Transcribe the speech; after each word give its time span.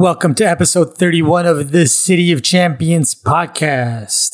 Welcome 0.00 0.36
to 0.36 0.44
episode 0.44 0.96
31 0.96 1.44
of 1.44 1.72
the 1.72 1.88
City 1.88 2.30
of 2.30 2.40
Champions 2.40 3.20
podcast. 3.20 4.30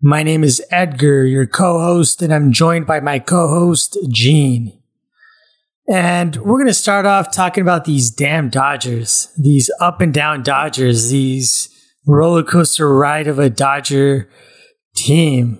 My 0.00 0.22
name 0.22 0.44
is 0.44 0.62
Edgar, 0.70 1.26
your 1.26 1.48
co 1.48 1.80
host, 1.80 2.22
and 2.22 2.32
I'm 2.32 2.52
joined 2.52 2.86
by 2.86 3.00
my 3.00 3.18
co 3.18 3.48
host, 3.48 3.98
Gene. 4.08 4.80
And 5.88 6.36
we're 6.36 6.58
going 6.58 6.68
to 6.68 6.74
start 6.74 7.06
off 7.06 7.32
talking 7.32 7.62
about 7.62 7.86
these 7.86 8.12
damn 8.12 8.50
Dodgers, 8.50 9.34
these 9.36 9.68
up 9.80 10.00
and 10.00 10.14
down 10.14 10.44
Dodgers, 10.44 11.10
these 11.10 11.68
roller 12.06 12.44
coaster 12.44 12.94
ride 12.94 13.26
of 13.26 13.40
a 13.40 13.50
Dodger 13.50 14.30
team. 14.94 15.58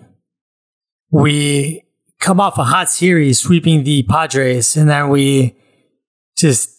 We 1.10 1.86
come 2.20 2.38
off 2.38 2.56
a 2.56 2.62
hot 2.62 2.88
series 2.88 3.40
sweeping 3.40 3.82
the 3.82 4.04
Padres, 4.04 4.76
and 4.76 4.88
then 4.88 5.08
we 5.08 5.56
just 6.36 6.70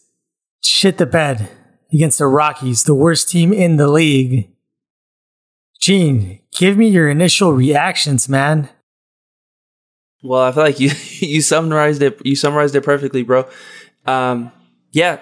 shit 0.62 0.98
the 0.98 1.06
bed 1.06 1.50
against 1.94 2.18
the 2.18 2.28
Rockies, 2.28 2.84
the 2.84 2.96
worst 2.96 3.30
team 3.30 3.54
in 3.54 3.78
the 3.78 3.88
league. 3.88 4.50
Gene, 5.80 6.40
give 6.52 6.78
me 6.78 6.88
your 6.88 7.10
initial 7.10 7.54
reactions, 7.54 8.28
man. 8.28 8.70
Well, 10.24 10.42
I 10.42 10.52
feel 10.52 10.64
like 10.64 10.80
you 10.80 10.92
you 11.20 11.42
summarized 11.42 12.02
it 12.02 12.26
you 12.26 12.36
summarized 12.36 12.76
it 12.76 12.84
perfectly, 12.84 13.24
bro. 13.24 13.48
Um, 14.06 14.52
yeah, 14.92 15.20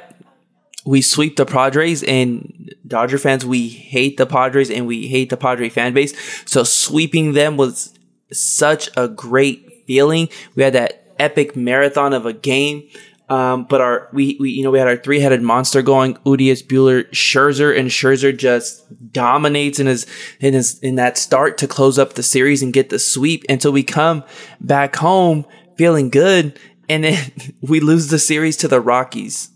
we 0.86 1.02
sweep 1.02 1.36
the 1.36 1.46
Padres 1.46 2.04
and 2.04 2.74
Dodger 2.86 3.18
fans, 3.18 3.46
we 3.46 3.70
hate 3.70 4.18
the 4.18 4.26
Padres 4.26 4.70
and 4.70 4.88
we 4.88 5.08
hate 5.08 5.30
the 5.30 5.38
Padre 5.38 5.70
fan 5.70 5.94
base. 5.94 6.14
So 6.50 6.64
sweeping 6.64 7.34
them 7.34 7.58
was 7.58 7.98
such 8.32 8.90
a 8.98 9.08
great 9.08 9.86
feeling. 9.88 10.30
We 10.56 10.64
had 10.64 10.74
that 10.74 11.14
epic 11.20 11.56
marathon 11.56 12.14
of 12.14 12.26
a 12.26 12.34
game. 12.34 12.88
Um, 13.32 13.64
but 13.64 13.80
our 13.80 14.10
we, 14.12 14.36
we 14.42 14.50
you 14.50 14.62
know 14.62 14.72
we 14.72 14.80
had 14.80 14.90
our 14.90 14.98
three 14.98 15.22
headed 15.22 15.42
monster 15.42 15.82
going 15.82 16.18
Urias 16.26 16.62
Buehler 16.62 17.10
Scherzer 17.12 17.80
and 17.80 17.88
Scherzer 17.88 18.38
just 18.38 18.84
dominates 19.14 19.80
in 19.80 19.88
his 19.88 20.06
in 20.42 20.54
his 20.54 20.78
in 20.80 20.96
that 20.96 21.18
start 21.18 21.58
to 21.60 21.68
close 21.68 21.98
up 21.98 22.16
the 22.16 22.24
series 22.24 22.62
and 22.62 22.74
get 22.74 22.90
the 22.90 23.00
sweep 23.00 23.46
until 23.48 23.72
we 23.72 23.84
come 23.84 24.26
back 24.60 24.98
home 24.98 25.46
feeling 25.78 26.10
good 26.10 26.60
and 26.90 27.06
then 27.06 27.32
we 27.62 27.80
lose 27.80 28.10
the 28.10 28.20
series 28.20 28.58
to 28.58 28.68
the 28.68 28.82
Rockies, 28.82 29.50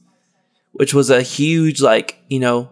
which 0.72 0.94
was 0.94 1.10
a 1.10 1.22
huge 1.22 1.82
like 1.82 2.18
you 2.30 2.40
know 2.40 2.70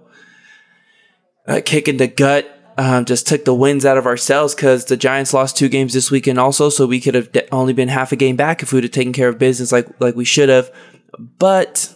a 1.45 1.61
kick 1.61 1.89
in 1.89 1.97
the 1.97 2.07
gut 2.07 2.52
um, 2.77 3.05
just 3.05 3.27
took 3.27 3.45
the 3.45 3.53
wins 3.53 3.85
out 3.85 3.97
of 3.97 4.05
ourselves 4.05 4.55
because 4.55 4.85
the 4.85 4.97
Giants 4.97 5.33
lost 5.33 5.57
two 5.57 5.69
games 5.69 5.93
this 5.93 6.11
weekend 6.11 6.39
also, 6.39 6.69
so 6.69 6.85
we 6.85 6.99
could 6.99 7.15
have 7.15 7.29
only 7.51 7.73
been 7.73 7.89
half 7.89 8.11
a 8.11 8.15
game 8.15 8.35
back 8.35 8.63
if 8.63 8.71
we 8.71 8.77
would 8.77 8.83
have 8.83 8.91
taken 8.91 9.13
care 9.13 9.29
of 9.29 9.39
business 9.39 9.71
like 9.71 9.87
like 9.99 10.15
we 10.15 10.25
should 10.25 10.49
have. 10.49 10.71
But 11.17 11.93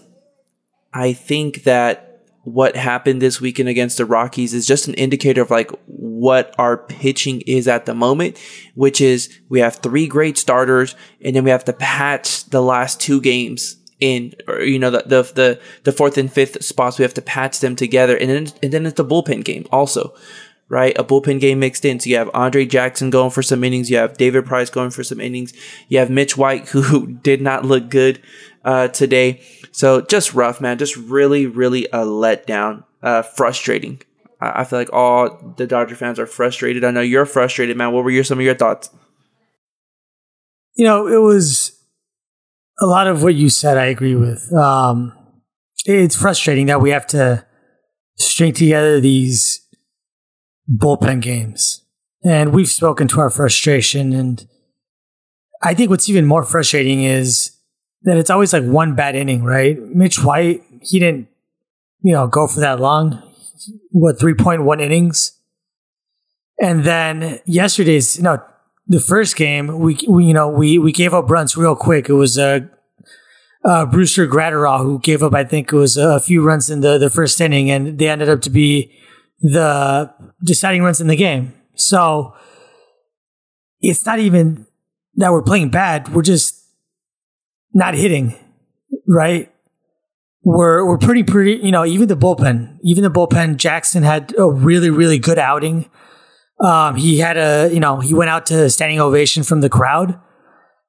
I 0.93 1.13
think 1.13 1.63
that 1.63 2.07
what 2.43 2.77
happened 2.77 3.21
this 3.21 3.41
weekend 3.41 3.67
against 3.67 3.97
the 3.97 4.05
Rockies 4.05 4.53
is 4.53 4.65
just 4.65 4.87
an 4.87 4.93
indicator 4.93 5.41
of 5.41 5.51
like 5.51 5.69
what 5.85 6.55
our 6.57 6.77
pitching 6.77 7.41
is 7.41 7.67
at 7.67 7.85
the 7.85 7.93
moment, 7.93 8.37
which 8.73 9.01
is 9.01 9.29
we 9.49 9.59
have 9.59 9.75
three 9.75 10.07
great 10.07 10.37
starters 10.37 10.95
and 11.21 11.35
then 11.35 11.43
we 11.43 11.49
have 11.49 11.65
to 11.65 11.73
patch 11.73 12.45
the 12.45 12.61
last 12.61 13.01
two 13.01 13.19
games 13.19 13.75
in 13.99 14.33
or 14.47 14.61
you 14.61 14.77
know 14.77 14.91
the, 14.91 15.03
the 15.07 15.23
the 15.33 15.61
the, 15.83 15.91
fourth 15.91 16.17
and 16.17 16.31
fifth 16.31 16.63
spots 16.63 16.99
we 16.99 17.03
have 17.03 17.15
to 17.15 17.21
patch 17.21 17.59
them 17.61 17.75
together 17.75 18.15
and 18.15 18.29
then 18.29 18.47
and 18.61 18.71
then 18.71 18.85
it's 18.85 18.95
the 18.95 19.03
bullpen 19.03 19.43
game 19.43 19.65
also 19.71 20.13
right 20.69 20.97
a 20.97 21.03
bullpen 21.03 21.39
game 21.39 21.59
mixed 21.59 21.85
in 21.85 21.99
so 21.99 22.09
you 22.09 22.17
have 22.17 22.29
andre 22.33 22.65
jackson 22.65 23.09
going 23.09 23.29
for 23.29 23.41
some 23.41 23.63
innings 23.63 23.89
you 23.89 23.97
have 23.97 24.17
david 24.17 24.45
price 24.45 24.69
going 24.69 24.89
for 24.89 25.03
some 25.03 25.21
innings 25.21 25.53
you 25.87 25.97
have 25.97 26.09
mitch 26.09 26.37
white 26.37 26.67
who 26.69 27.07
did 27.07 27.41
not 27.41 27.63
look 27.65 27.89
good 27.89 28.21
uh, 28.67 28.89
today. 28.89 29.41
So 29.71 30.01
just 30.01 30.33
rough, 30.33 30.61
man. 30.61 30.77
Just 30.77 30.97
really, 30.97 31.47
really 31.47 31.85
a 31.85 31.99
letdown. 31.99 32.83
Uh, 33.01 33.21
frustrating. 33.21 34.01
I, 34.41 34.61
I 34.61 34.63
feel 34.65 34.79
like 34.79 34.91
all 34.91 35.53
the 35.55 35.65
Dodger 35.65 35.95
fans 35.95 36.19
are 36.19 36.25
frustrated. 36.27 36.83
I 36.83 36.91
know 36.91 37.01
you're 37.01 37.25
frustrated, 37.25 37.77
man. 37.77 37.93
What 37.93 38.03
were 38.03 38.11
your 38.11 38.25
some 38.25 38.39
of 38.39 38.45
your 38.45 38.55
thoughts? 38.55 38.89
You 40.75 40.85
know, 40.85 41.07
it 41.07 41.21
was 41.21 41.71
a 42.79 42.85
lot 42.85 43.07
of 43.07 43.23
what 43.23 43.35
you 43.35 43.49
said. 43.49 43.77
I 43.77 43.85
agree 43.85 44.15
with. 44.15 44.51
Um, 44.53 45.13
it's 45.85 46.15
frustrating 46.15 46.65
that 46.65 46.81
we 46.81 46.89
have 46.89 47.07
to 47.07 47.45
string 48.17 48.53
together 48.53 48.99
these 48.99 49.65
bullpen 50.69 51.21
games, 51.21 51.83
and 52.23 52.53
we've 52.53 52.67
spoken 52.67 53.07
to 53.09 53.19
our 53.19 53.29
frustration. 53.29 54.13
And 54.13 54.47
I 55.61 55.73
think 55.73 55.89
what's 55.89 56.09
even 56.09 56.25
more 56.25 56.43
frustrating 56.43 57.03
is 57.03 57.57
that 58.03 58.17
it's 58.17 58.29
always 58.29 58.53
like 58.53 58.63
one 58.63 58.95
bad 58.95 59.15
inning, 59.15 59.43
right? 59.43 59.79
Mitch 59.79 60.23
White, 60.23 60.63
he 60.81 60.99
didn't, 60.99 61.27
you 62.01 62.13
know, 62.13 62.27
go 62.27 62.47
for 62.47 62.59
that 62.59 62.79
long. 62.79 63.23
What, 63.91 64.17
3.1 64.17 64.81
innings? 64.81 65.33
And 66.59 66.83
then 66.83 67.39
yesterday's, 67.45 68.17
you 68.17 68.23
know, 68.23 68.41
the 68.87 68.99
first 68.99 69.35
game, 69.35 69.79
we, 69.79 69.97
we 70.07 70.25
you 70.25 70.33
know, 70.33 70.47
we, 70.47 70.77
we 70.77 70.91
gave 70.91 71.13
up 71.13 71.29
runs 71.29 71.57
real 71.57 71.75
quick. 71.75 72.09
It 72.09 72.13
was 72.13 72.37
uh, 72.37 72.61
uh, 73.65 73.85
Brusdar 73.85 74.29
Graterol 74.29 74.79
who 74.79 74.99
gave 74.99 75.21
up, 75.21 75.33
I 75.33 75.43
think 75.43 75.71
it 75.71 75.75
was 75.75 75.97
a 75.97 76.19
few 76.19 76.41
runs 76.41 76.69
in 76.69 76.79
the, 76.81 76.97
the 76.97 77.09
first 77.09 77.39
inning, 77.41 77.69
and 77.69 77.99
they 77.99 78.07
ended 78.07 78.29
up 78.29 78.41
to 78.41 78.49
be 78.49 78.91
the 79.39 80.13
deciding 80.43 80.83
runs 80.83 81.01
in 81.01 81.07
the 81.07 81.15
game. 81.15 81.53
So 81.75 82.35
it's 83.79 84.05
not 84.05 84.19
even 84.19 84.65
that 85.15 85.31
we're 85.31 85.43
playing 85.43 85.69
bad. 85.69 86.13
We're 86.13 86.21
just 86.21 86.63
not 87.73 87.93
hitting, 87.93 88.35
right? 89.07 89.51
We're 90.43 90.85
we're 90.85 90.97
pretty 90.97 91.23
pretty. 91.23 91.59
You 91.63 91.71
know, 91.71 91.85
even 91.85 92.07
the 92.07 92.17
bullpen, 92.17 92.77
even 92.81 93.03
the 93.03 93.11
bullpen. 93.11 93.57
Jackson 93.57 94.03
had 94.03 94.33
a 94.37 94.49
really 94.49 94.89
really 94.89 95.19
good 95.19 95.37
outing. 95.37 95.89
Um, 96.59 96.95
he 96.95 97.19
had 97.19 97.37
a 97.37 97.69
you 97.71 97.79
know 97.79 97.99
he 97.99 98.13
went 98.13 98.29
out 98.29 98.45
to 98.47 98.69
standing 98.69 98.99
ovation 98.99 99.43
from 99.43 99.61
the 99.61 99.69
crowd. 99.69 100.19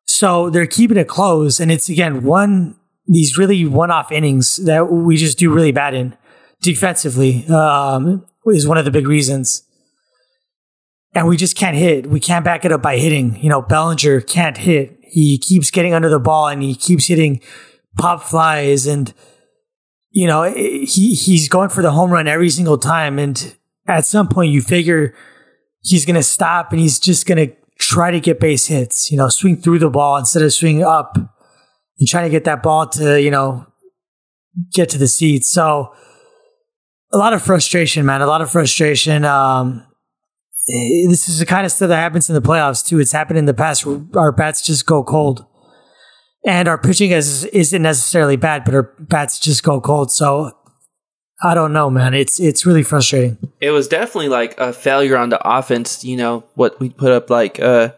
So 0.07 0.49
they're 0.49 0.67
keeping 0.67 0.97
it 0.97 1.09
close, 1.09 1.61
and 1.61 1.71
it's 1.71 1.89
again 1.89 2.23
one 2.23 2.77
these 3.07 3.37
really 3.37 3.65
one 3.65 3.91
off 3.91 4.13
innings 4.13 4.57
that 4.65 4.93
we 4.93 5.17
just 5.17 5.39
do 5.39 5.53
really 5.53 5.73
bad 5.73 5.95
in 5.95 6.17
defensively 6.61 7.47
um, 7.49 8.25
is 8.51 8.67
one 8.67 8.79
of 8.79 8.85
the 8.85 8.91
big 8.91 9.07
reasons. 9.07 9.63
And 11.15 11.27
we 11.27 11.37
just 11.37 11.57
can't 11.57 11.77
hit. 11.77 12.07
We 12.07 12.21
can't 12.21 12.45
back 12.45 12.65
it 12.65 12.73
up 12.73 12.83
by 12.83 12.99
hitting. 12.99 13.43
You 13.43 13.49
know, 13.49 13.63
Bellinger 13.63 14.21
can't 14.21 14.57
hit. 14.57 14.97
He 15.03 15.39
keeps 15.39 15.71
getting 15.71 15.95
under 15.95 16.09
the 16.09 16.21
ball 16.21 16.49
and 16.49 16.63
he 16.63 16.75
keeps 16.75 17.07
hitting 17.07 17.41
pop 17.97 18.23
flies 18.23 18.87
and 18.87 19.13
you 20.11 20.27
know 20.27 20.45
he 20.45 21.15
he's 21.15 21.49
going 21.49 21.69
for 21.69 21.83
the 21.83 21.91
home 21.91 22.13
run 22.13 22.29
every 22.29 22.49
single 22.49 22.79
time 22.79 23.19
and 23.19 23.57
at 23.89 24.05
some 24.05 24.29
point 24.29 24.53
you 24.53 24.61
figure 24.63 25.15
he's 25.83 26.05
going 26.05 26.15
to 26.15 26.23
stop 26.23 26.71
and 26.71 26.81
he's 26.81 27.01
just 27.01 27.27
going 27.27 27.49
to 27.49 27.57
try 27.79 28.11
to 28.11 28.21
get 28.21 28.41
base 28.41 28.67
hits, 28.67 29.11
you 29.11 29.17
know, 29.17 29.29
swing 29.29 29.57
through 29.57 29.79
the 29.79 29.91
ball 29.91 30.17
instead 30.17 30.43
of 30.43 30.53
swinging 30.53 30.85
up 30.85 31.17
and 31.17 32.09
trying 32.09 32.25
to 32.25 32.31
get 32.31 32.45
that 32.45 32.63
ball 32.63 32.89
to, 32.89 33.21
you 33.21 33.31
know, 33.31 33.67
get 34.73 34.89
to 34.91 34.99
the 34.99 35.09
seats. 35.09 35.51
So 35.53 35.95
a 37.13 37.19
lot 37.19 37.33
of 37.33 37.43
frustration, 37.43 38.05
man, 38.07 38.21
a 38.21 38.27
lot 38.27 38.43
of 38.43 38.51
frustration. 38.51 39.25
Um, 39.25 39.87
this 40.67 41.29
is 41.29 41.39
the 41.39 41.47
kind 41.47 41.65
of 41.65 41.73
stuff 41.73 41.89
that 41.89 41.97
happens 41.97 42.29
in 42.29 42.35
the 42.35 42.43
playoffs 42.43 42.87
too. 42.87 43.01
It's 43.01 43.13
happened 43.13 43.39
in 43.39 43.47
the 43.47 43.55
past 43.55 43.87
our 44.15 44.33
bats 44.33 44.63
just 44.63 44.87
go 44.87 45.03
cold. 45.03 45.47
And 46.47 46.69
our 46.69 46.79
pitching 46.79 47.11
is, 47.11 47.45
isn't 47.47 47.83
necessarily 47.83 48.37
bad, 48.37 48.65
but 48.65 48.75
our 48.75 48.95
bats 48.99 49.39
just 49.39 49.63
go 49.63 49.81
cold. 49.81 50.11
So 50.11 50.53
I 51.43 51.55
don't 51.55 51.73
know, 51.73 51.89
man. 51.89 52.15
It's 52.15 52.41
it's 52.41 52.67
really 52.67 52.83
frustrating. 52.83 53.39
It 53.61 53.71
was 53.71 53.87
definitely 53.87 54.29
like 54.29 54.59
a 54.59 54.73
failure 54.73 55.17
on 55.17 55.29
the 55.29 55.41
offense. 55.49 56.05
You 56.05 56.17
know 56.17 56.45
what 56.55 56.81
we 56.81 56.91
put 56.91 57.13
up 57.13 57.31
like 57.31 57.61
uh 57.61 57.93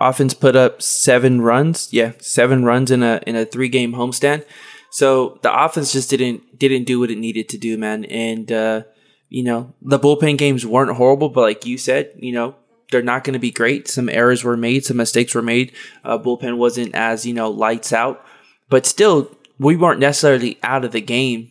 offense 0.00 0.34
put 0.34 0.56
up 0.56 0.82
seven 0.82 1.40
runs. 1.40 1.92
Yeah, 1.92 2.12
seven 2.18 2.64
runs 2.64 2.90
in 2.90 3.02
a 3.02 3.20
in 3.26 3.36
a 3.36 3.44
three 3.44 3.68
game 3.68 3.92
homestand. 3.92 4.44
So 4.90 5.38
the 5.42 5.64
offense 5.64 5.92
just 5.92 6.10
didn't 6.10 6.58
didn't 6.58 6.84
do 6.84 7.00
what 7.00 7.10
it 7.10 7.18
needed 7.18 7.48
to 7.50 7.58
do, 7.58 7.78
man. 7.78 8.04
And 8.06 8.50
uh, 8.50 8.82
you 9.28 9.44
know, 9.44 9.72
the 9.80 9.98
bullpen 9.98 10.36
games 10.36 10.66
weren't 10.66 10.96
horrible, 10.96 11.28
but 11.28 11.42
like 11.42 11.64
you 11.64 11.78
said, 11.78 12.12
you 12.16 12.32
know, 12.32 12.56
they're 12.90 13.02
not 13.02 13.24
going 13.24 13.34
to 13.34 13.38
be 13.40 13.52
great. 13.52 13.88
Some 13.88 14.08
errors 14.08 14.42
were 14.42 14.56
made, 14.56 14.84
some 14.84 14.96
mistakes 14.96 15.34
were 15.34 15.42
made. 15.42 15.72
Uh, 16.04 16.18
bullpen 16.18 16.56
wasn't 16.56 16.94
as, 16.94 17.24
you 17.24 17.32
know, 17.32 17.48
lights 17.48 17.92
out, 17.92 18.24
but 18.68 18.84
still, 18.84 19.30
we 19.58 19.76
weren't 19.76 20.00
necessarily 20.00 20.58
out 20.62 20.84
of 20.84 20.92
the 20.92 21.00
game 21.00 21.49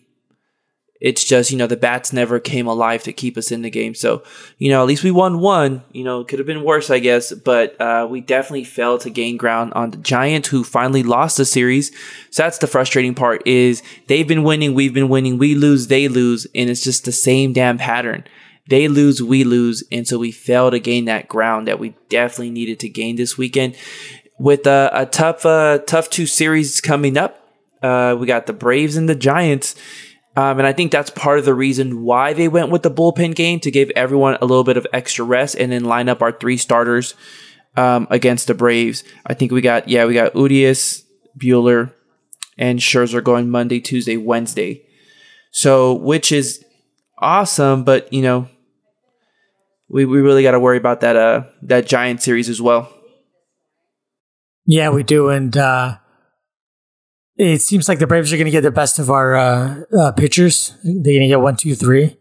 it's 1.00 1.24
just, 1.24 1.50
you 1.50 1.58
know, 1.58 1.68
the 1.68 1.78
bats 1.78 2.12
never 2.12 2.42
came 2.42 2.68
alive 2.68 3.04
to 3.04 3.14
keep 3.14 3.38
us 3.38 3.52
in 3.52 3.62
the 3.62 3.70
game. 3.70 3.96
So, 3.96 4.22
you 4.58 4.70
know, 4.70 4.82
at 4.82 4.88
least 4.88 5.04
we 5.04 5.12
won 5.12 5.40
one. 5.40 5.82
You 5.94 6.04
know, 6.04 6.26
could 6.26 6.40
have 6.40 6.46
been 6.46 6.64
worse, 6.64 6.90
I 6.90 7.00
guess, 7.00 7.32
but 7.32 7.80
uh, 7.80 8.06
we 8.10 8.20
definitely 8.20 8.66
failed 8.66 9.02
to 9.02 9.10
gain 9.10 9.38
ground 9.38 9.72
on 9.76 9.92
the 9.92 9.98
Giants, 9.98 10.50
who 10.50 10.66
finally 10.66 11.04
lost 11.04 11.38
the 11.38 11.46
series. 11.46 11.96
So 12.32 12.44
that's 12.44 12.58
the 12.58 12.68
frustrating 12.68 13.16
part 13.16 13.48
is 13.48 13.82
they've 14.08 14.28
been 14.28 14.44
winning, 14.44 14.74
we've 14.74 14.94
been 14.94 15.08
winning, 15.08 15.38
we 15.38 15.56
lose, 15.56 15.88
they 15.88 16.10
lose, 16.10 16.46
and 16.54 16.70
it's 16.70 16.84
just 16.84 17.06
the 17.06 17.14
same 17.14 17.54
damn 17.54 17.78
pattern. 17.78 18.26
They 18.68 18.88
lose, 18.90 19.24
we 19.24 19.46
lose, 19.46 19.84
and 19.92 20.06
so 20.06 20.20
we 20.20 20.32
fail 20.32 20.70
to 20.70 20.80
gain 20.80 21.06
that 21.06 21.28
ground 21.28 21.68
that 21.68 21.80
we 21.80 21.96
definitely 22.10 22.52
needed 22.52 22.80
to 22.82 22.90
gain 22.90 23.16
this 23.16 23.38
weekend. 23.38 23.76
With 24.38 24.68
a, 24.68 24.92
a 24.94 25.06
tough, 25.06 25.46
uh, 25.46 25.80
tough 25.80 26.10
two 26.10 26.26
series 26.26 26.80
coming 26.82 27.18
up, 27.18 27.42
uh, 27.82 28.16
we 28.20 28.28
got 28.28 28.46
the 28.46 28.54
Braves 28.54 28.96
and 28.98 29.08
the 29.08 29.16
Giants 29.16 29.76
Um, 30.40 30.58
and 30.58 30.66
I 30.66 30.72
think 30.72 30.94
that's 30.94 31.10
part 31.10 31.38
of 31.38 31.44
the 31.44 31.54
reason 31.54 32.02
why 32.02 32.32
they 32.32 32.48
went 32.48 32.70
with 32.72 32.82
the 32.82 32.90
bullpen 32.90 33.36
game 33.36 33.60
to 33.60 33.70
give 33.70 33.90
everyone 33.90 34.38
a 34.40 34.46
little 34.46 34.64
bit 34.64 34.78
of 34.78 34.88
extra 34.94 35.26
rest 35.26 35.56
and 35.56 35.70
then 35.70 35.84
line 35.84 36.08
up 36.08 36.22
our 36.22 36.32
three 36.32 36.56
starters 36.56 37.14
um, 37.76 38.08
against 38.10 38.48
the 38.48 38.54
Braves. 38.54 39.04
I 39.26 39.34
think 39.34 39.52
we 39.52 39.60
got, 39.60 39.90
yeah, 39.90 40.06
we 40.06 40.14
got 40.14 40.38
Urias, 40.38 41.04
Buehler, 41.38 41.94
and 42.58 42.80
Scherzer 42.80 43.22
going 43.22 43.50
Monday, 43.50 43.82
Tuesday, 43.82 44.16
Wednesday. 44.16 44.86
So, 45.52 45.96
which 45.96 46.32
is 46.32 46.64
awesome, 47.18 47.84
but 47.84 48.14
you 48.14 48.22
know, 48.22 48.48
we, 49.90 50.06
we 50.06 50.22
really 50.22 50.44
got 50.44 50.52
to 50.52 50.60
worry 50.62 50.78
about 50.78 51.02
that 51.02 51.18
uh 51.18 51.44
that 51.64 51.86
giant 51.86 52.22
series 52.22 52.48
as 52.48 52.62
well. 52.62 52.94
Yeah, 54.66 54.92
we 54.92 55.04
do, 55.04 55.28
and 55.28 55.58
uh, 55.58 55.98
it 57.40 57.62
seems 57.62 57.88
like 57.88 58.00
the 58.00 58.08
Braves 58.08 58.34
are 58.34 58.36
going 58.36 58.46
to 58.46 58.52
get 58.52 58.62
the 58.62 58.72
best 58.72 59.00
of 59.00 59.10
our 59.10 59.36
uh, 59.36 59.82
uh, 59.98 60.12
pitchers. 60.12 60.76
They're 60.84 61.14
going 61.14 61.22
to 61.22 61.28
get 61.28 61.40
one, 61.40 61.56
two, 61.56 61.74
three. 61.74 62.18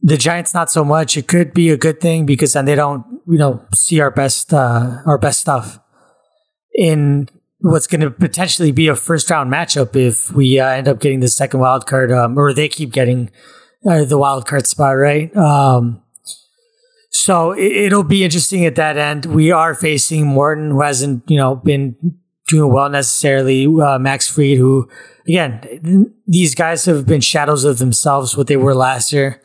The 0.00 0.16
Giants, 0.16 0.54
not 0.54 0.70
so 0.70 0.84
much. 0.84 1.18
It 1.18 1.28
could 1.28 1.52
be 1.52 1.68
a 1.68 1.76
good 1.76 2.00
thing 2.00 2.24
because 2.24 2.54
then 2.54 2.64
they 2.64 2.74
don't, 2.74 3.04
you 3.28 3.36
know, 3.36 3.62
see 3.74 4.00
our 4.00 4.10
best, 4.10 4.52
uh, 4.54 5.02
our 5.04 5.18
best 5.18 5.38
stuff 5.40 5.78
in 6.74 7.28
what's 7.58 7.86
going 7.86 8.00
to 8.00 8.10
potentially 8.10 8.72
be 8.72 8.88
a 8.88 8.96
first 8.96 9.28
round 9.28 9.52
matchup 9.52 9.94
if 9.94 10.32
we 10.32 10.58
uh, 10.58 10.66
end 10.66 10.88
up 10.88 10.98
getting 10.98 11.20
the 11.20 11.28
second 11.28 11.60
wild 11.60 11.86
card, 11.86 12.10
um, 12.10 12.38
or 12.38 12.54
they 12.54 12.70
keep 12.70 12.90
getting 12.90 13.30
uh, 13.86 14.04
the 14.04 14.16
wild 14.16 14.46
card 14.46 14.66
spot, 14.66 14.96
right? 14.96 15.36
Um, 15.36 16.02
so 17.10 17.52
it, 17.52 17.92
will 17.92 18.02
be 18.02 18.24
interesting 18.24 18.64
at 18.64 18.76
that 18.76 18.96
end. 18.96 19.26
We 19.26 19.50
are 19.50 19.74
facing 19.74 20.26
Morton, 20.26 20.70
who 20.70 20.80
hasn't, 20.80 21.30
you 21.30 21.36
know, 21.36 21.54
been 21.54 22.16
doing 22.52 22.72
well 22.72 22.88
necessarily. 22.88 23.66
Uh, 23.66 23.98
Max 23.98 24.28
Fried, 24.28 24.58
who, 24.58 24.88
again, 25.26 26.14
these 26.26 26.54
guys 26.54 26.84
have 26.84 27.06
been 27.06 27.20
shadows 27.20 27.64
of 27.64 27.78
themselves, 27.78 28.36
what 28.36 28.46
they 28.46 28.56
were 28.56 28.74
last 28.74 29.12
year. 29.12 29.42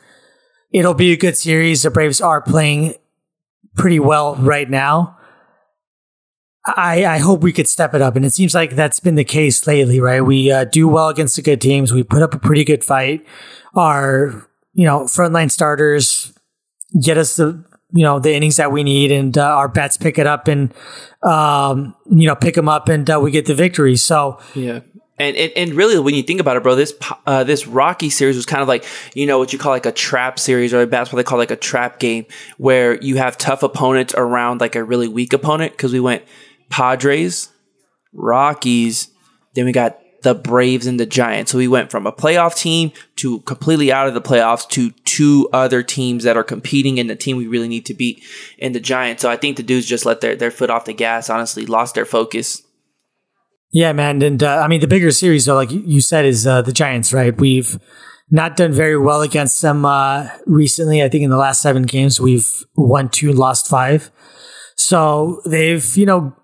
It'll 0.72 0.94
be 0.94 1.12
a 1.12 1.16
good 1.16 1.36
series. 1.36 1.82
The 1.82 1.90
Braves 1.90 2.20
are 2.20 2.42
playing 2.42 2.94
pretty 3.74 3.98
well 3.98 4.36
right 4.36 4.68
now. 4.68 5.16
I, 6.66 7.06
I 7.06 7.18
hope 7.18 7.40
we 7.40 7.52
could 7.52 7.68
step 7.68 7.94
it 7.94 8.02
up. 8.02 8.14
And 8.14 8.26
it 8.26 8.34
seems 8.34 8.54
like 8.54 8.76
that's 8.76 9.00
been 9.00 9.14
the 9.14 9.24
case 9.24 9.66
lately, 9.66 10.00
right? 10.00 10.20
We 10.20 10.52
uh, 10.52 10.64
do 10.64 10.86
well 10.86 11.08
against 11.08 11.36
the 11.36 11.42
good 11.42 11.62
teams. 11.62 11.92
We 11.94 12.02
put 12.02 12.22
up 12.22 12.34
a 12.34 12.38
pretty 12.38 12.64
good 12.64 12.84
fight. 12.84 13.24
Our, 13.74 14.46
you 14.74 14.84
know, 14.84 15.04
frontline 15.04 15.50
starters 15.50 16.34
get 17.02 17.16
us 17.16 17.36
the, 17.36 17.64
you 17.92 18.04
know, 18.04 18.18
the 18.18 18.34
innings 18.34 18.56
that 18.56 18.70
we 18.70 18.82
need 18.82 19.10
and 19.10 19.36
uh, 19.38 19.44
our 19.44 19.68
bats 19.68 19.96
pick 19.96 20.18
it 20.18 20.26
up 20.26 20.48
and, 20.48 20.74
um, 21.22 21.94
you 22.10 22.26
know, 22.26 22.34
pick 22.34 22.54
them 22.54 22.68
up 22.68 22.88
and 22.88 23.08
uh, 23.08 23.18
we 23.20 23.30
get 23.30 23.46
the 23.46 23.54
victory. 23.54 23.96
So, 23.96 24.40
yeah. 24.54 24.80
And, 25.20 25.36
and, 25.36 25.52
and 25.56 25.74
really, 25.74 25.98
when 25.98 26.14
you 26.14 26.22
think 26.22 26.38
about 26.38 26.56
it, 26.56 26.62
bro, 26.62 26.76
this 26.76 26.94
uh, 27.26 27.42
this 27.42 27.66
Rocky 27.66 28.08
series 28.08 28.36
was 28.36 28.46
kind 28.46 28.62
of 28.62 28.68
like 28.68 28.84
you 29.14 29.26
know 29.26 29.38
what 29.40 29.52
you 29.52 29.58
call 29.58 29.72
like 29.72 29.84
a 29.84 29.90
trap 29.90 30.38
series, 30.38 30.72
or 30.72 30.86
that's 30.86 31.12
what 31.12 31.16
they 31.16 31.24
call 31.24 31.38
like 31.38 31.50
a 31.50 31.56
trap 31.56 31.98
game, 31.98 32.24
where 32.56 33.00
you 33.02 33.16
have 33.16 33.36
tough 33.36 33.64
opponents 33.64 34.14
around 34.16 34.60
like 34.60 34.76
a 34.76 34.84
really 34.84 35.08
weak 35.08 35.32
opponent. 35.32 35.72
Because 35.72 35.92
we 35.92 35.98
went 35.98 36.22
Padres, 36.70 37.48
Rockies, 38.12 39.08
then 39.54 39.64
we 39.64 39.72
got 39.72 39.98
the 40.22 40.34
Braves 40.34 40.86
and 40.86 40.98
the 40.98 41.06
Giants. 41.06 41.52
So 41.52 41.58
we 41.58 41.68
went 41.68 41.90
from 41.90 42.06
a 42.06 42.12
playoff 42.12 42.56
team 42.56 42.92
to 43.16 43.40
completely 43.40 43.92
out 43.92 44.08
of 44.08 44.14
the 44.14 44.20
playoffs 44.20 44.68
to 44.70 44.90
two 45.04 45.48
other 45.52 45.82
teams 45.82 46.24
that 46.24 46.36
are 46.36 46.44
competing 46.44 46.98
in 46.98 47.06
the 47.06 47.16
team 47.16 47.36
we 47.36 47.46
really 47.46 47.68
need 47.68 47.86
to 47.86 47.94
beat 47.94 48.22
in 48.58 48.72
the 48.72 48.80
Giants. 48.80 49.22
So 49.22 49.30
I 49.30 49.36
think 49.36 49.56
the 49.56 49.62
dudes 49.62 49.86
just 49.86 50.04
let 50.04 50.20
their, 50.20 50.34
their 50.34 50.50
foot 50.50 50.70
off 50.70 50.86
the 50.86 50.92
gas, 50.92 51.30
honestly, 51.30 51.66
lost 51.66 51.94
their 51.94 52.04
focus. 52.04 52.62
Yeah, 53.70 53.92
man. 53.92 54.22
And 54.22 54.42
uh, 54.42 54.56
I 54.56 54.68
mean, 54.68 54.80
the 54.80 54.86
bigger 54.86 55.10
series, 55.10 55.44
though, 55.44 55.54
like 55.54 55.70
you 55.70 56.00
said, 56.00 56.24
is 56.24 56.46
uh, 56.46 56.62
the 56.62 56.72
Giants, 56.72 57.12
right? 57.12 57.36
We've 57.38 57.78
not 58.30 58.56
done 58.56 58.72
very 58.72 58.98
well 58.98 59.22
against 59.22 59.60
them 59.62 59.84
uh, 59.84 60.28
recently. 60.46 61.02
I 61.02 61.08
think 61.08 61.24
in 61.24 61.30
the 61.30 61.36
last 61.36 61.62
seven 61.62 61.82
games, 61.82 62.20
we've 62.20 62.48
won 62.76 63.08
two, 63.08 63.32
lost 63.32 63.68
five. 63.68 64.10
So 64.76 65.42
they've, 65.44 65.96
you 65.96 66.06
know, 66.06 66.34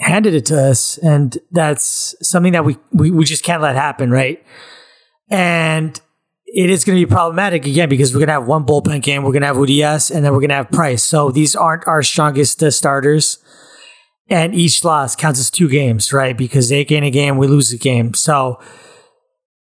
handed 0.00 0.34
it 0.34 0.46
to 0.46 0.60
us. 0.60 0.98
And 0.98 1.36
that's 1.50 2.14
something 2.22 2.52
that 2.52 2.64
we, 2.64 2.76
we, 2.92 3.10
we 3.10 3.24
just 3.24 3.44
can't 3.44 3.62
let 3.62 3.76
happen, 3.76 4.10
right? 4.10 4.44
And 5.30 5.98
it 6.46 6.68
is 6.68 6.84
going 6.84 6.98
to 6.98 7.06
be 7.06 7.10
problematic 7.10 7.66
again 7.66 7.88
because 7.88 8.12
we're 8.12 8.20
going 8.20 8.28
to 8.28 8.34
have 8.34 8.46
one 8.46 8.64
bullpen 8.64 9.02
game, 9.02 9.22
we're 9.22 9.32
going 9.32 9.42
to 9.42 9.46
have 9.46 9.56
Urias, 9.56 10.10
and 10.10 10.24
then 10.24 10.32
we're 10.32 10.40
going 10.40 10.50
to 10.50 10.56
have 10.56 10.70
Price. 10.70 11.02
So 11.02 11.30
these 11.30 11.56
aren't 11.56 11.86
our 11.86 12.02
strongest 12.02 12.62
uh, 12.62 12.70
starters. 12.70 13.38
And 14.28 14.54
each 14.54 14.84
loss 14.84 15.16
counts 15.16 15.40
as 15.40 15.50
two 15.50 15.68
games, 15.68 16.12
right? 16.12 16.36
Because 16.36 16.68
they 16.68 16.84
gain 16.84 17.04
a 17.04 17.10
game, 17.10 17.38
we 17.38 17.46
lose 17.46 17.72
a 17.72 17.78
game. 17.78 18.14
So 18.14 18.60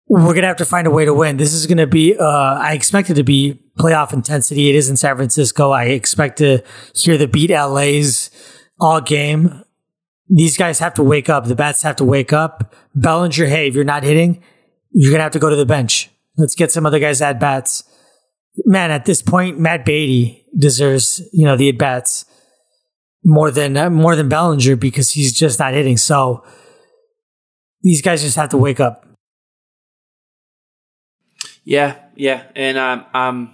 we're 0.09 0.21
going 0.23 0.43
to 0.43 0.49
have 0.49 0.59
to 0.59 0.65
find 0.65 0.87
a 0.87 0.91
way 0.91 1.05
to 1.05 1.15
win. 1.15 1.37
This 1.37 1.55
is 1.55 1.67
going 1.67 1.79
to 1.79 1.87
be, 1.87 2.17
uh, 2.17 2.25
I 2.25 2.75
expect 2.75 3.11
it 3.11 3.15
to 3.15 3.25
be 3.25 3.61
playoff 3.79 4.13
intensity. 4.13 4.69
It 4.69 4.77
is 4.77 4.91
in 4.91 4.97
San 4.97 5.17
Francisco. 5.17 5.71
I 5.71 5.85
expect 5.85 6.39
to 6.39 6.63
hear 6.95 7.17
the 7.17 7.27
beat 7.27 7.51
LA's 7.51 8.31
all 8.79 9.01
game 9.01 9.65
these 10.35 10.57
guys 10.57 10.79
have 10.79 10.95
to 10.95 11.03
wake 11.03 11.29
up. 11.29 11.45
The 11.45 11.55
bats 11.55 11.83
have 11.83 11.97
to 11.97 12.05
wake 12.05 12.33
up. 12.33 12.75
Bellinger, 12.95 13.47
hey, 13.47 13.69
if 13.69 13.75
you're 13.75 13.85
not 13.85 14.03
hitting, 14.03 14.43
you're 14.91 15.11
to 15.19 15.25
have 15.25 15.33
to 15.33 15.39
go 15.39 15.51
to 15.51 15.57
the 15.57 15.67
bench. 15.67 16.11
Let's 16.39 16.55
get 16.55 16.73
some 16.73 16.87
other 16.87 16.99
guys 16.99 17.21
at 17.21 17.39
bats. 17.39 17.85
Man, 18.65 18.91
at 18.91 19.05
this 19.05 19.21
point, 19.21 19.59
Matt 19.59 19.85
Beaty 19.85 20.47
deserves, 20.57 21.21
you 21.33 21.45
know, 21.45 21.57
the 21.57 21.69
at 21.69 21.79
bats 21.79 22.25
more 23.23 23.51
than 23.51 23.77
uh, 23.77 23.91
more 23.91 24.17
than 24.17 24.31
Bellinger 24.31 24.77
because 24.77 25.11
he's 25.11 25.33
just 25.33 25.59
not 25.59 25.75
hitting. 25.75 25.99
So 25.99 26.45
these 27.83 28.01
guys 28.01 28.23
just 28.23 28.37
have 28.37 28.51
to 28.51 28.57
wake 28.57 28.81
up. 28.81 29.07
Yeah, 31.65 31.97
yeah, 32.17 32.45
and 32.57 32.79
um, 32.79 33.05
I'm 33.15 33.51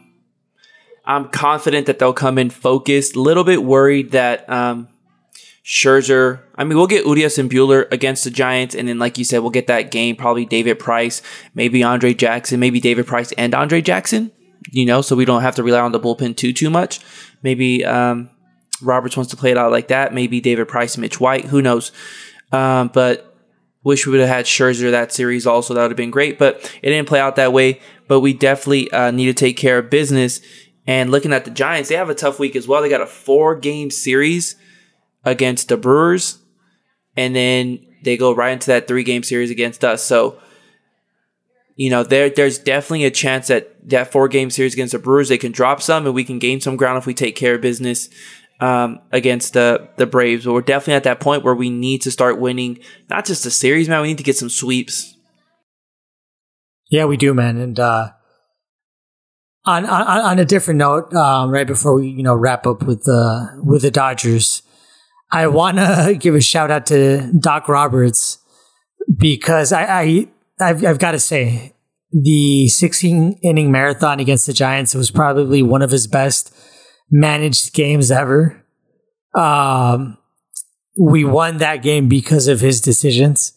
I'm 1.05 1.29
confident 1.29 1.87
that 1.87 1.99
they'll 1.99 2.12
come 2.12 2.38
in 2.38 2.50
focused. 2.50 3.17
A 3.17 3.21
little 3.21 3.45
bit 3.45 3.64
worried 3.64 4.12
that 4.12 4.49
um, 4.49 4.88
Scherzer. 5.69 6.41
I 6.55 6.65
mean, 6.65 6.79
we'll 6.79 6.87
get 6.87 7.05
Urias 7.05 7.37
and 7.37 7.51
Buehler 7.51 7.93
against 7.93 8.25
the 8.25 8.31
Giants, 8.31 8.75
and 8.75 8.89
then, 8.89 8.99
like 8.99 9.19
you 9.19 9.25
said, 9.25 9.41
we'll 9.41 9.51
get 9.51 9.67
that 9.67 9.91
game. 9.91 10.17
Probably 10.17 10.47
David 10.47 10.79
Price, 10.79 11.21
maybe 11.55 11.83
Andre 11.83 12.15
Jackson, 12.15 12.59
maybe 12.59 12.81
David 12.81 13.07
Price 13.07 13.33
and 13.33 13.55
Andre 13.55 13.83
Jackson. 13.83 14.33
You 14.73 14.87
know, 14.87 15.03
so 15.03 15.15
we 15.15 15.27
don't 15.27 15.43
have 15.43 15.57
to 15.57 15.63
rely 15.63 15.81
on 15.81 15.93
the 15.93 16.01
bullpen 16.01 16.39
too 16.39 16.55
too 16.55 16.71
much. 16.71 17.01
Maybe 17.43 17.85
um, 17.85 18.31
Roberts 18.81 19.15
wants 19.15 19.31
to 19.31 19.37
play 19.37 19.51
it 19.51 19.59
out 19.59 19.71
like 19.71 19.89
that. 19.89 20.15
Maybe 20.15 20.41
David 20.41 20.69
Price, 20.69 20.97
Mitch 20.97 21.21
White. 21.21 21.45
Who 21.45 21.61
knows? 21.61 21.93
Um, 22.51 22.89
but 22.89 23.37
wish 23.85 24.07
we 24.07 24.13
would 24.13 24.21
have 24.21 24.29
had 24.31 24.47
Scherzer 24.47 24.91
that 24.91 25.13
series 25.13 25.47
also. 25.47 25.75
That 25.75 25.83
would 25.83 25.91
have 25.91 25.99
been 25.99 26.11
great, 26.11 26.39
but 26.39 26.57
it 26.83 26.89
didn't 26.89 27.09
play 27.09 27.21
out 27.21 27.37
that 27.37 27.53
way. 27.53 27.81
But 28.09 28.21
we 28.21 28.33
definitely 28.33 28.91
uh, 28.91 29.11
need 29.11 29.27
to 29.27 29.35
take 29.35 29.59
care 29.59 29.77
of 29.77 29.91
business. 29.91 30.41
And 30.87 31.11
looking 31.11 31.35
at 31.35 31.45
the 31.45 31.51
Giants, 31.51 31.91
they 31.91 31.95
have 31.97 32.09
a 32.09 32.15
tough 32.15 32.39
week 32.39 32.57
as 32.57 32.67
well. 32.67 32.81
They 32.81 32.89
got 32.89 33.03
a 33.03 33.07
four 33.07 33.55
game 33.55 33.91
series 33.91 34.57
against 35.29 35.69
the 35.69 35.77
Brewers, 35.77 36.39
and 37.17 37.35
then 37.35 37.81
they 38.03 38.17
go 38.17 38.35
right 38.35 38.53
into 38.53 38.69
that 38.69 38.89
three 38.89 39.05
game 39.05 39.23
series 39.23 39.51
against 39.51 39.85
us. 39.85 40.03
So, 40.03 40.39
you 41.77 41.91
know, 41.91 42.03
there 42.03 42.31
there's 42.31 42.59
definitely 42.59 43.05
a 43.05 43.11
chance 43.11 43.49
that 43.49 43.89
that 43.89 44.13
four 44.13 44.29
game 44.29 44.51
series 44.51 44.73
against 44.73 44.93
the 44.93 44.99
Brewers 44.99 45.29
they 45.29 45.39
can 45.39 45.53
drop 45.53 45.83
some 45.83 46.07
and 46.07 46.15
we 46.15 46.25
can 46.25 46.39
gain 46.39 46.61
some 46.61 46.77
ground 46.77 46.99
if 46.99 47.07
we 47.07 47.15
take 47.15 47.37
care 47.37 47.55
of 47.55 47.61
business 47.61 48.09
um, 48.61 49.01
against 49.13 49.53
the 49.53 49.89
the 49.97 50.07
Braves. 50.07 50.45
But 50.45 50.55
we're 50.55 50.61
definitely 50.63 50.95
at 50.95 51.05
that 51.05 51.21
point 51.21 51.45
where 51.45 51.55
we 51.55 51.71
need 51.71 52.03
to 52.03 52.11
start 52.11 52.41
winning 52.41 52.81
not 53.09 53.25
just 53.25 53.45
the 53.45 53.51
series, 53.51 53.89
man. 53.89 54.03
We 54.03 54.09
need 54.09 54.19
to 54.19 54.25
get 54.25 54.37
some 54.37 54.51
sweeps. 54.51 55.15
Yeah, 56.91 57.05
we 57.05 57.17
do, 57.17 57.35
man. 57.35 57.59
And 57.59 57.79
uh, 57.79 58.13
on 59.65 59.85
on 59.85 60.03
on 60.07 60.39
a 60.39 60.45
different 60.45 60.79
note, 60.79 61.13
um, 61.15 61.51
right 61.51 61.67
before 61.67 61.95
we 61.95 62.09
you 62.09 62.23
know 62.23 62.35
wrap 62.35 62.67
up 62.67 62.83
with 62.83 63.05
the 63.05 63.61
with 63.63 63.83
the 63.83 63.91
Dodgers. 63.91 64.63
I 65.31 65.47
want 65.49 65.79
to 65.79 66.17
give 66.21 66.35
a 66.35 66.41
shout 66.41 66.71
out 66.71 66.87
to 66.87 67.33
Doc 67.33 67.69
Roberts 67.69 68.39
because 69.17 69.73
I, 69.73 70.01
I 70.01 70.29
I've, 70.61 70.85
I've 70.85 70.99
got 70.99 71.13
to 71.13 71.19
say 71.19 71.75
the 72.11 72.69
16 72.69 73.39
inning 73.43 73.71
marathon 73.71 74.21
against 74.21 74.47
the 74.47 74.53
Giants 74.53 74.95
was 74.95 75.11
probably 75.11 75.63
one 75.63 75.83
of 75.83 75.91
his 75.91 76.07
best 76.07 76.55
managed 77.11 77.75
games 77.75 78.11
ever. 78.11 78.65
Um, 79.35 80.19
we 80.99 81.25
won 81.25 81.59
that 81.59 81.83
game 81.83 82.09
because 82.09 82.49
of 82.49 82.61
his 82.61 82.81
decisions. 82.81 83.53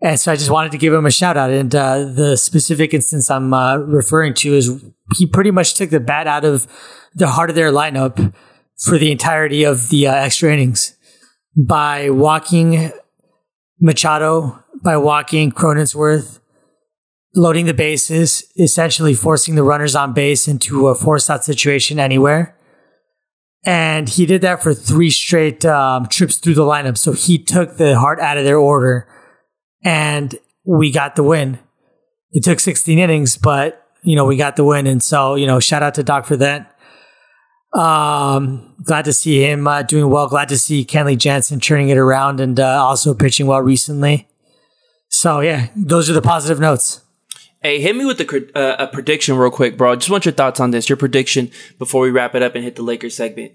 And 0.00 0.20
so 0.20 0.30
I 0.30 0.36
just 0.36 0.50
wanted 0.50 0.70
to 0.72 0.78
give 0.78 0.94
him 0.94 1.06
a 1.06 1.10
shout 1.10 1.36
out. 1.36 1.50
And 1.50 1.74
uh, 1.74 2.04
the 2.04 2.36
specific 2.36 2.94
instance 2.94 3.30
I'm 3.30 3.52
uh, 3.52 3.78
referring 3.78 4.34
to 4.34 4.54
is 4.54 4.84
he 5.16 5.26
pretty 5.26 5.50
much 5.50 5.74
took 5.74 5.90
the 5.90 5.98
bat 5.98 6.28
out 6.28 6.44
of 6.44 6.68
the 7.14 7.26
heart 7.26 7.50
of 7.50 7.56
their 7.56 7.72
lineup 7.72 8.32
for 8.76 8.96
the 8.96 9.10
entirety 9.10 9.64
of 9.64 9.88
the 9.88 10.06
uh, 10.06 10.14
extra 10.14 10.52
innings 10.52 10.94
by 11.66 12.10
walking 12.10 12.92
Machado, 13.80 14.62
by 14.82 14.96
walking 14.96 15.50
Cronenworth, 15.50 16.40
loading 17.34 17.66
the 17.66 17.74
bases, 17.74 18.44
essentially 18.56 19.14
forcing 19.14 19.54
the 19.54 19.62
runners 19.62 19.96
on 19.96 20.12
base 20.14 20.46
into 20.46 20.88
a 20.88 20.94
forced 20.94 21.28
out 21.28 21.44
situation 21.44 21.98
anywhere. 21.98 22.56
And 23.64 24.08
he 24.08 24.24
did 24.24 24.40
that 24.42 24.62
for 24.62 24.72
three 24.72 25.10
straight 25.10 25.64
um, 25.64 26.06
trips 26.06 26.36
through 26.36 26.54
the 26.54 26.62
lineup. 26.62 26.96
So 26.96 27.12
he 27.12 27.38
took 27.38 27.76
the 27.76 27.98
heart 27.98 28.20
out 28.20 28.38
of 28.38 28.44
their 28.44 28.56
order 28.56 29.08
and 29.82 30.34
we 30.64 30.92
got 30.92 31.16
the 31.16 31.22
win. 31.22 31.58
it 32.30 32.44
took 32.44 32.60
16 32.60 32.98
innings, 32.98 33.36
but 33.36 33.84
you 34.02 34.14
know 34.14 34.26
we 34.26 34.36
got 34.36 34.56
the 34.56 34.64
win, 34.64 34.86
and 34.86 35.02
so 35.02 35.34
you 35.34 35.46
know 35.46 35.58
shout 35.60 35.82
out 35.82 35.94
to 35.94 36.02
Doc 36.02 36.24
for 36.24 36.36
that. 36.36 36.77
Um, 37.72 38.74
glad 38.82 39.04
to 39.04 39.12
see 39.12 39.42
him 39.42 39.66
uh, 39.66 39.82
doing 39.82 40.10
well. 40.10 40.26
Glad 40.26 40.48
to 40.48 40.58
see 40.58 40.84
Kenley 40.84 41.18
Jansen 41.18 41.60
turning 41.60 41.90
it 41.90 41.98
around 41.98 42.40
and 42.40 42.58
uh, 42.58 42.82
also 42.82 43.14
pitching 43.14 43.46
well 43.46 43.60
recently. 43.60 44.28
So 45.08 45.40
yeah, 45.40 45.68
those 45.76 46.08
are 46.08 46.14
the 46.14 46.22
positive 46.22 46.60
notes. 46.60 47.02
Hey, 47.60 47.80
hit 47.80 47.96
me 47.96 48.04
with 48.04 48.18
the 48.18 48.50
uh, 48.54 48.76
a 48.78 48.86
prediction 48.86 49.36
real 49.36 49.50
quick, 49.50 49.76
bro. 49.76 49.96
Just 49.96 50.10
want 50.10 50.24
your 50.24 50.32
thoughts 50.32 50.60
on 50.60 50.70
this. 50.70 50.88
Your 50.88 50.96
prediction 50.96 51.50
before 51.78 52.02
we 52.02 52.10
wrap 52.10 52.34
it 52.34 52.42
up 52.42 52.54
and 52.54 52.62
hit 52.62 52.76
the 52.76 52.82
Lakers 52.82 53.16
segment. 53.16 53.52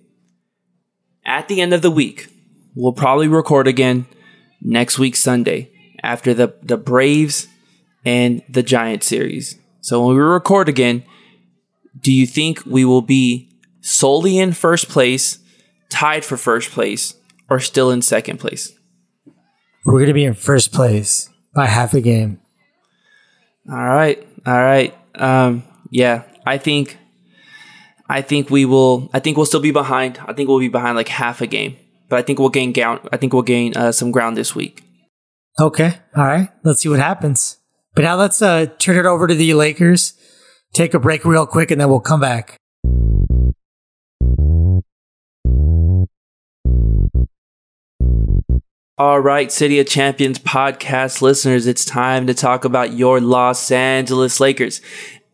At 1.26 1.48
the 1.48 1.62
end 1.62 1.74
of 1.74 1.82
the 1.82 1.92
week, 1.92 2.28
we'll 2.76 2.92
probably 2.92 3.30
record 3.30 3.68
again 3.68 4.06
next 4.62 5.00
week 5.00 5.16
Sunday 5.16 5.72
after 6.04 6.34
the 6.34 6.54
the 6.62 6.78
Braves 6.78 7.48
and 8.04 8.44
the 8.50 8.64
Giant 8.64 9.04
series. 9.04 9.58
So 9.80 10.06
when 10.06 10.16
we 10.18 10.22
record 10.22 10.68
again, 10.68 11.04
do 11.98 12.12
you 12.12 12.28
think 12.28 12.66
we 12.66 12.84
will 12.84 13.02
be 13.02 13.53
solely 13.84 14.40
in 14.40 14.54
first 14.54 14.90
place, 14.90 15.38
tied 15.90 16.26
for 16.26 16.38
first 16.38 16.72
place, 16.72 17.16
or 17.50 17.60
still 17.60 17.92
in 17.92 18.02
second 18.02 18.40
place? 18.40 18.74
We're 19.86 20.00
going 20.00 20.08
to 20.08 20.14
be 20.14 20.26
in 20.26 20.34
first 20.34 20.72
place 20.72 21.30
by 21.54 21.68
half 21.68 21.94
a 21.94 22.02
game. 22.02 22.40
All 23.70 23.76
right. 23.76 24.26
All 24.46 24.54
right. 24.54 24.96
Um, 25.16 25.64
yeah, 25.90 26.24
I 26.46 26.58
think 26.58 26.98
I 28.10 28.22
think 28.22 28.50
we 28.50 28.66
will 28.66 29.10
I 29.14 29.20
think 29.20 29.38
we'll 29.38 29.46
still 29.46 29.60
be 29.60 29.72
behind. 29.72 30.20
I 30.26 30.34
think 30.34 30.50
we'll 30.50 30.60
be 30.60 30.70
behind 30.70 30.96
like 30.96 31.08
half 31.10 31.42
a 31.42 31.48
game. 31.48 31.78
But 32.10 32.20
I 32.20 32.22
think 32.22 32.40
we'll 32.40 32.50
gain 32.50 32.74
ground 32.74 33.02
I 33.12 33.18
think 33.18 33.34
we'll 33.34 33.44
gain 33.44 33.76
uh, 33.76 33.92
some 33.92 34.12
ground 34.12 34.36
this 34.36 34.56
week. 34.56 34.84
Okay. 35.60 35.94
All 36.16 36.24
right. 36.24 36.50
Let's 36.64 36.82
see 36.82 36.90
what 36.90 37.00
happens. 37.00 37.58
But 37.94 38.04
now 38.04 38.16
let's 38.16 38.42
uh, 38.42 38.68
turn 38.80 38.98
it 38.98 39.06
over 39.06 39.28
to 39.28 39.36
the 39.36 39.54
Lakers. 39.54 40.14
Take 40.74 40.94
a 40.94 41.00
break 41.00 41.26
real 41.26 41.46
quick 41.46 41.70
and 41.70 41.80
then 41.80 41.90
we'll 41.90 42.00
come 42.00 42.20
back. 42.20 42.58
All 48.96 49.20
right, 49.20 49.52
City 49.52 49.80
of 49.80 49.88
Champions 49.88 50.38
podcast 50.38 51.24
listeners, 51.24 51.66
it's 51.66 51.84
time 51.84 52.28
to 52.28 52.36
talk 52.36 52.64
about 52.64 52.94
your 52.94 53.20
Los 53.20 53.72
Angeles 53.72 54.40
Lakers. 54.40 54.82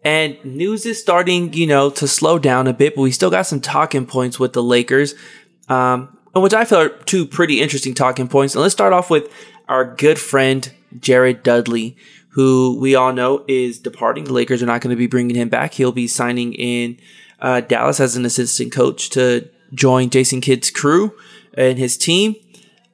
And 0.02 0.38
news 0.46 0.86
is 0.86 1.02
starting, 1.02 1.52
you 1.52 1.68
know, 1.68 1.90
to 1.90 2.08
slow 2.08 2.40
down 2.40 2.68
a 2.68 2.74
bit, 2.74 2.96
but 2.96 3.02
we 3.02 3.12
still 3.12 3.30
got 3.30 3.48
some 3.48 3.60
talking 3.60 4.06
points 4.06 4.40
with 4.40 4.54
the 4.54 4.64
Lakers, 4.64 5.14
um, 5.68 6.18
which 6.34 6.54
I 6.54 6.64
feel 6.64 6.80
are 6.80 6.88
two 6.88 7.26
pretty 7.26 7.60
interesting 7.60 7.94
talking 7.94 8.30
points. 8.30 8.56
And 8.56 8.62
let's 8.62 8.72
start 8.72 8.94
off 8.94 9.10
with 9.10 9.30
our 9.68 9.94
good 9.94 10.20
friend 10.20 10.72
Jared 10.98 11.44
Dudley, 11.44 11.98
who 12.30 12.80
we 12.80 12.96
all 12.96 13.12
know 13.12 13.44
is 13.50 13.78
departing. 13.78 14.24
The 14.24 14.32
Lakers 14.32 14.64
are 14.64 14.68
not 14.68 14.80
going 14.80 14.96
to 14.96 14.98
be 14.98 15.08
bringing 15.08 15.36
him 15.36 15.50
back. 15.50 15.74
He'll 15.74 15.92
be 15.92 16.08
signing 16.08 16.54
in 16.54 16.98
uh, 17.42 17.60
Dallas 17.60 18.00
as 18.00 18.16
an 18.16 18.24
assistant 18.24 18.72
coach 18.72 19.10
to 19.10 19.50
join 19.74 20.12
Jason 20.12 20.40
Kidd's 20.40 20.72
crew 20.72 21.14
and 21.56 21.78
his 21.78 21.98
team. 21.98 22.38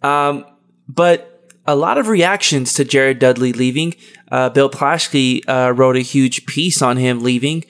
Um, 0.02 0.44
but 0.88 1.32
a 1.68 1.76
lot 1.76 1.98
of 1.98 2.08
reactions 2.08 2.74
to 2.74 2.86
Jared 2.86 3.20
Dudley 3.20 3.54
leaving. 3.54 3.96
Uh, 4.32 4.50
Bill 4.50 4.70
Plaschke 4.70 5.42
uh, 5.48 5.74
wrote 5.74 5.96
a 5.96 6.02
huge 6.02 6.46
piece 6.46 6.82
on 6.82 6.98
him 6.98 7.22
leaving, 7.22 7.66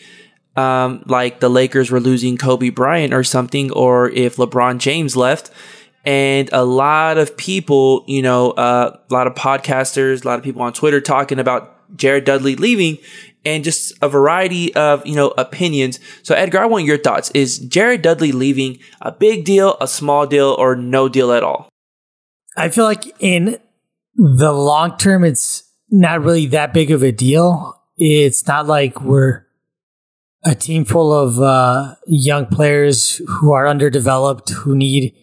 um, 0.56 1.04
like 1.06 1.40
the 1.40 1.50
Lakers 1.50 1.92
were 1.92 2.00
losing 2.00 2.38
Kobe 2.38 2.70
Bryant 2.70 3.14
or 3.14 3.24
something, 3.24 3.72
or 3.72 4.10
if 4.10 4.36
LeBron 4.36 4.80
James 4.80 5.16
left. 5.16 5.52
And 6.06 6.50
a 6.54 6.64
lot 6.64 7.18
of 7.18 7.36
people, 7.36 8.04
you 8.08 8.22
know, 8.22 8.52
uh, 8.52 8.98
a 9.10 9.14
lot 9.14 9.28
of 9.28 9.34
podcasters, 9.34 10.24
a 10.24 10.28
lot 10.28 10.38
of 10.38 10.44
people 10.44 10.62
on 10.62 10.72
Twitter 10.72 11.02
talking 11.02 11.40
about 11.40 11.96
Jared 11.98 12.26
Dudley 12.26 12.56
leaving 12.56 12.98
and 13.44 13.64
just 13.64 13.94
a 14.02 14.10
variety 14.10 14.74
of, 14.76 15.06
you 15.06 15.16
know, 15.16 15.34
opinions. 15.38 16.00
So 16.24 16.36
Edgar, 16.36 16.60
I 16.60 16.66
want 16.66 16.86
your 16.86 16.98
thoughts. 16.98 17.32
Is 17.32 17.60
Jared 17.60 18.02
Dudley 18.02 18.32
leaving 18.32 18.80
a 19.02 19.12
big 19.12 19.46
deal, 19.46 19.78
a 19.82 19.88
small 19.88 20.28
deal, 20.28 20.56
or 20.60 20.76
no 20.76 21.10
deal 21.10 21.32
at 21.32 21.44
all? 21.44 21.70
I 22.58 22.70
feel 22.70 22.86
like 22.86 23.14
in 23.20 23.58
the 24.16 24.52
long 24.52 24.98
term, 24.98 25.24
it's 25.24 25.64
not 25.90 26.24
really 26.24 26.46
that 26.48 26.74
big 26.74 26.92
of 26.92 27.04
a 27.04 27.12
deal. 27.12 27.82
It's 27.98 28.48
not 28.48 28.68
like 28.68 29.02
we're 29.02 29.46
a 30.44 30.56
team 30.56 30.86
full 30.86 31.12
of 31.12 31.40
uh, 31.40 31.96
young 32.06 32.46
players 32.46 33.22
who 33.28 33.52
are 33.54 33.68
underdeveloped, 33.68 34.52
who 34.52 34.76
need, 34.76 35.14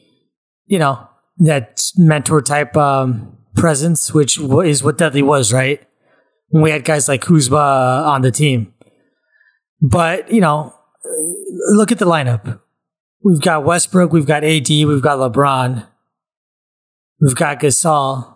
you 0.67 0.79
know, 0.79 1.09
that 1.39 1.81
mentor 1.97 2.43
type 2.43 2.77
um, 2.77 3.39
presence, 3.55 4.13
which 4.13 4.39
is 4.39 4.83
what 4.83 4.99
Dudley 4.99 5.23
was, 5.23 5.53
right? 5.53 5.81
When 6.49 6.63
we 6.63 6.71
had 6.71 6.85
guys 6.85 7.09
like 7.09 7.23
Kuzma 7.23 7.57
on 8.07 8.23
the 8.23 8.31
team. 8.31 8.75
But, 9.81 10.31
you 10.31 10.41
know, 10.41 10.75
look 11.71 11.91
at 11.93 11.99
the 11.99 12.07
lineup. 12.07 12.61
We've 13.25 13.41
got 13.41 13.65
Westbrook, 13.65 14.13
we've 14.13 14.27
got 14.27 14.45
AD, 14.45 14.69
we've 14.69 15.03
got 15.03 15.19
LeBron. 15.19 15.87
We've 17.23 17.37
got 17.37 17.61
Gasol. 17.61 18.35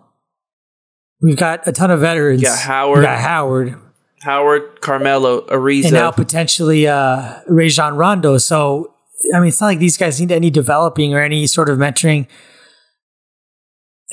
We've 1.21 1.35
got 1.35 1.67
a 1.67 1.73
ton 1.73 1.91
of 1.91 1.99
veterans. 1.99 2.41
Yeah, 2.41 2.55
Howard. 2.55 2.99
We 2.99 3.03
got 3.03 3.19
Howard. 3.19 3.75
Howard, 4.21 4.81
Carmelo, 4.81 5.41
Ariza. 5.47 5.85
And 5.85 5.93
now 5.93 6.11
potentially 6.11 6.87
uh, 6.87 7.41
Rajon 7.47 7.97
Rondo. 7.97 8.37
So, 8.37 8.93
I 9.35 9.39
mean, 9.39 9.49
it's 9.49 9.59
not 9.59 9.67
like 9.67 9.79
these 9.79 9.97
guys 9.97 10.19
need 10.21 10.31
any 10.31 10.49
developing 10.49 11.13
or 11.13 11.21
any 11.21 11.47
sort 11.47 11.69
of 11.69 11.77
mentoring. 11.77 12.27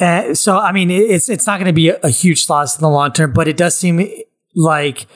Uh, 0.00 0.34
so, 0.34 0.58
I 0.58 0.72
mean, 0.72 0.90
it's 0.90 1.28
it's 1.28 1.46
not 1.46 1.58
going 1.58 1.68
to 1.68 1.72
be 1.72 1.90
a, 1.90 2.00
a 2.02 2.10
huge 2.10 2.48
loss 2.48 2.76
in 2.76 2.82
the 2.82 2.90
long 2.90 3.12
term, 3.12 3.32
but 3.32 3.46
it 3.46 3.56
does 3.56 3.78
seem 3.78 4.04
like 4.56 5.06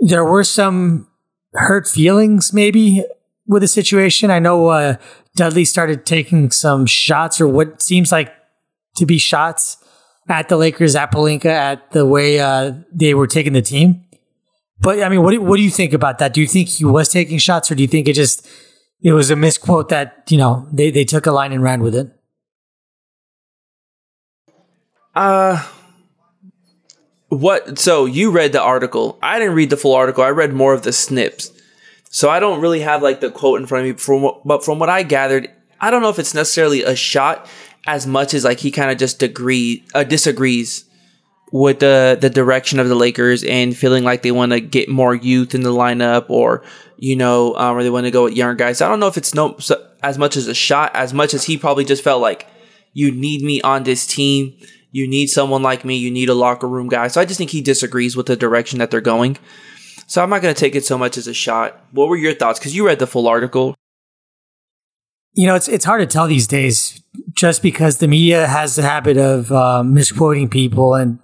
there 0.00 0.24
were 0.24 0.44
some 0.44 1.06
hurt 1.52 1.86
feelings 1.86 2.54
maybe 2.54 3.04
with 3.46 3.60
the 3.60 3.68
situation. 3.68 4.30
I 4.30 4.38
know 4.38 4.68
uh, 4.68 4.96
Dudley 5.36 5.66
started 5.66 6.06
taking 6.06 6.50
some 6.50 6.86
shots 6.86 7.42
or 7.42 7.46
what 7.46 7.82
seems 7.82 8.10
like 8.10 8.32
to 8.96 9.06
be 9.06 9.18
shots 9.18 9.76
at 10.28 10.48
the 10.48 10.56
Lakers, 10.56 10.94
at 10.94 11.12
Pelinka, 11.12 11.46
at 11.46 11.90
the 11.92 12.06
way 12.06 12.40
uh, 12.40 12.72
they 12.92 13.14
were 13.14 13.26
taking 13.26 13.52
the 13.52 13.62
team. 13.62 14.04
But 14.80 15.02
I 15.02 15.08
mean, 15.08 15.22
what 15.22 15.32
do, 15.32 15.40
what 15.40 15.56
do 15.56 15.62
you 15.62 15.70
think 15.70 15.92
about 15.92 16.18
that? 16.18 16.32
Do 16.32 16.40
you 16.40 16.46
think 16.46 16.68
he 16.68 16.84
was 16.84 17.08
taking 17.08 17.38
shots, 17.38 17.70
or 17.70 17.74
do 17.74 17.82
you 17.82 17.88
think 17.88 18.08
it 18.08 18.14
just 18.14 18.48
it 19.02 19.12
was 19.12 19.30
a 19.30 19.36
misquote 19.36 19.88
that 19.90 20.24
you 20.28 20.38
know 20.38 20.66
they 20.72 20.90
they 20.90 21.04
took 21.04 21.26
a 21.26 21.32
line 21.32 21.52
and 21.52 21.62
ran 21.62 21.82
with 21.82 21.94
it? 21.94 22.10
Uh 25.14 25.66
what 27.28 27.78
so 27.78 28.06
you 28.06 28.30
read 28.30 28.52
the 28.52 28.60
article. 28.60 29.18
I 29.22 29.38
didn't 29.38 29.54
read 29.54 29.70
the 29.70 29.76
full 29.76 29.94
article. 29.94 30.24
I 30.24 30.30
read 30.30 30.52
more 30.52 30.72
of 30.72 30.82
the 30.82 30.92
snips. 30.92 31.52
So 32.10 32.28
I 32.28 32.40
don't 32.40 32.60
really 32.60 32.80
have 32.80 33.02
like 33.02 33.20
the 33.20 33.30
quote 33.30 33.60
in 33.60 33.66
front 33.66 33.86
of 33.86 33.94
me 33.94 33.98
from 33.98 34.32
but 34.44 34.64
from 34.64 34.78
what 34.78 34.88
I 34.88 35.02
gathered, 35.02 35.50
I 35.80 35.90
don't 35.90 36.02
know 36.02 36.08
if 36.08 36.18
it's 36.18 36.34
necessarily 36.34 36.82
a 36.82 36.96
shot 36.96 37.48
as 37.86 38.06
much 38.06 38.34
as 38.34 38.44
like 38.44 38.60
he 38.60 38.70
kind 38.70 38.90
of 38.90 38.98
just 38.98 39.22
agree 39.22 39.84
uh, 39.94 40.04
disagrees 40.04 40.84
with 41.52 41.80
the 41.80 42.16
the 42.20 42.30
direction 42.30 42.78
of 42.78 42.88
the 42.88 42.94
Lakers 42.94 43.42
and 43.42 43.76
feeling 43.76 44.04
like 44.04 44.22
they 44.22 44.32
want 44.32 44.52
to 44.52 44.60
get 44.60 44.88
more 44.88 45.14
youth 45.14 45.54
in 45.54 45.62
the 45.62 45.72
lineup 45.72 46.28
or 46.28 46.62
you 46.96 47.16
know 47.16 47.54
um, 47.56 47.76
or 47.76 47.82
they 47.82 47.90
want 47.90 48.06
to 48.06 48.10
go 48.10 48.24
with 48.24 48.34
young 48.34 48.56
guys. 48.56 48.80
I 48.80 48.88
don't 48.88 49.00
know 49.00 49.08
if 49.08 49.16
it's 49.16 49.34
no 49.34 49.56
so, 49.58 49.84
as 50.02 50.18
much 50.18 50.36
as 50.36 50.46
a 50.46 50.54
shot 50.54 50.94
as 50.94 51.12
much 51.12 51.34
as 51.34 51.44
he 51.44 51.56
probably 51.56 51.84
just 51.84 52.04
felt 52.04 52.22
like 52.22 52.46
you 52.92 53.10
need 53.10 53.42
me 53.42 53.60
on 53.62 53.84
this 53.84 54.06
team. 54.06 54.56
You 54.92 55.06
need 55.06 55.28
someone 55.28 55.62
like 55.62 55.84
me. 55.84 55.96
You 55.96 56.10
need 56.10 56.28
a 56.28 56.34
locker 56.34 56.68
room 56.68 56.88
guy. 56.88 57.06
So 57.08 57.20
I 57.20 57.24
just 57.24 57.38
think 57.38 57.50
he 57.50 57.60
disagrees 57.60 58.16
with 58.16 58.26
the 58.26 58.36
direction 58.36 58.80
that 58.80 58.90
they're 58.90 59.00
going. 59.00 59.38
So 60.08 60.20
I'm 60.20 60.30
not 60.30 60.42
going 60.42 60.52
to 60.52 60.58
take 60.58 60.74
it 60.74 60.84
so 60.84 60.98
much 60.98 61.16
as 61.16 61.28
a 61.28 61.34
shot. 61.34 61.84
What 61.92 62.08
were 62.08 62.16
your 62.16 62.34
thoughts? 62.34 62.58
Because 62.58 62.74
you 62.74 62.84
read 62.84 62.98
the 62.98 63.06
full 63.06 63.28
article. 63.28 63.76
You 65.34 65.46
know, 65.46 65.54
it's 65.54 65.68
it's 65.68 65.84
hard 65.84 66.00
to 66.00 66.12
tell 66.12 66.26
these 66.26 66.48
days, 66.48 67.00
just 67.40 67.62
because 67.62 67.96
the 67.96 68.06
media 68.06 68.46
has 68.46 68.76
the 68.76 68.82
habit 68.82 69.16
of 69.16 69.50
uh, 69.50 69.82
misquoting 69.82 70.50
people, 70.50 70.94
and 70.94 71.18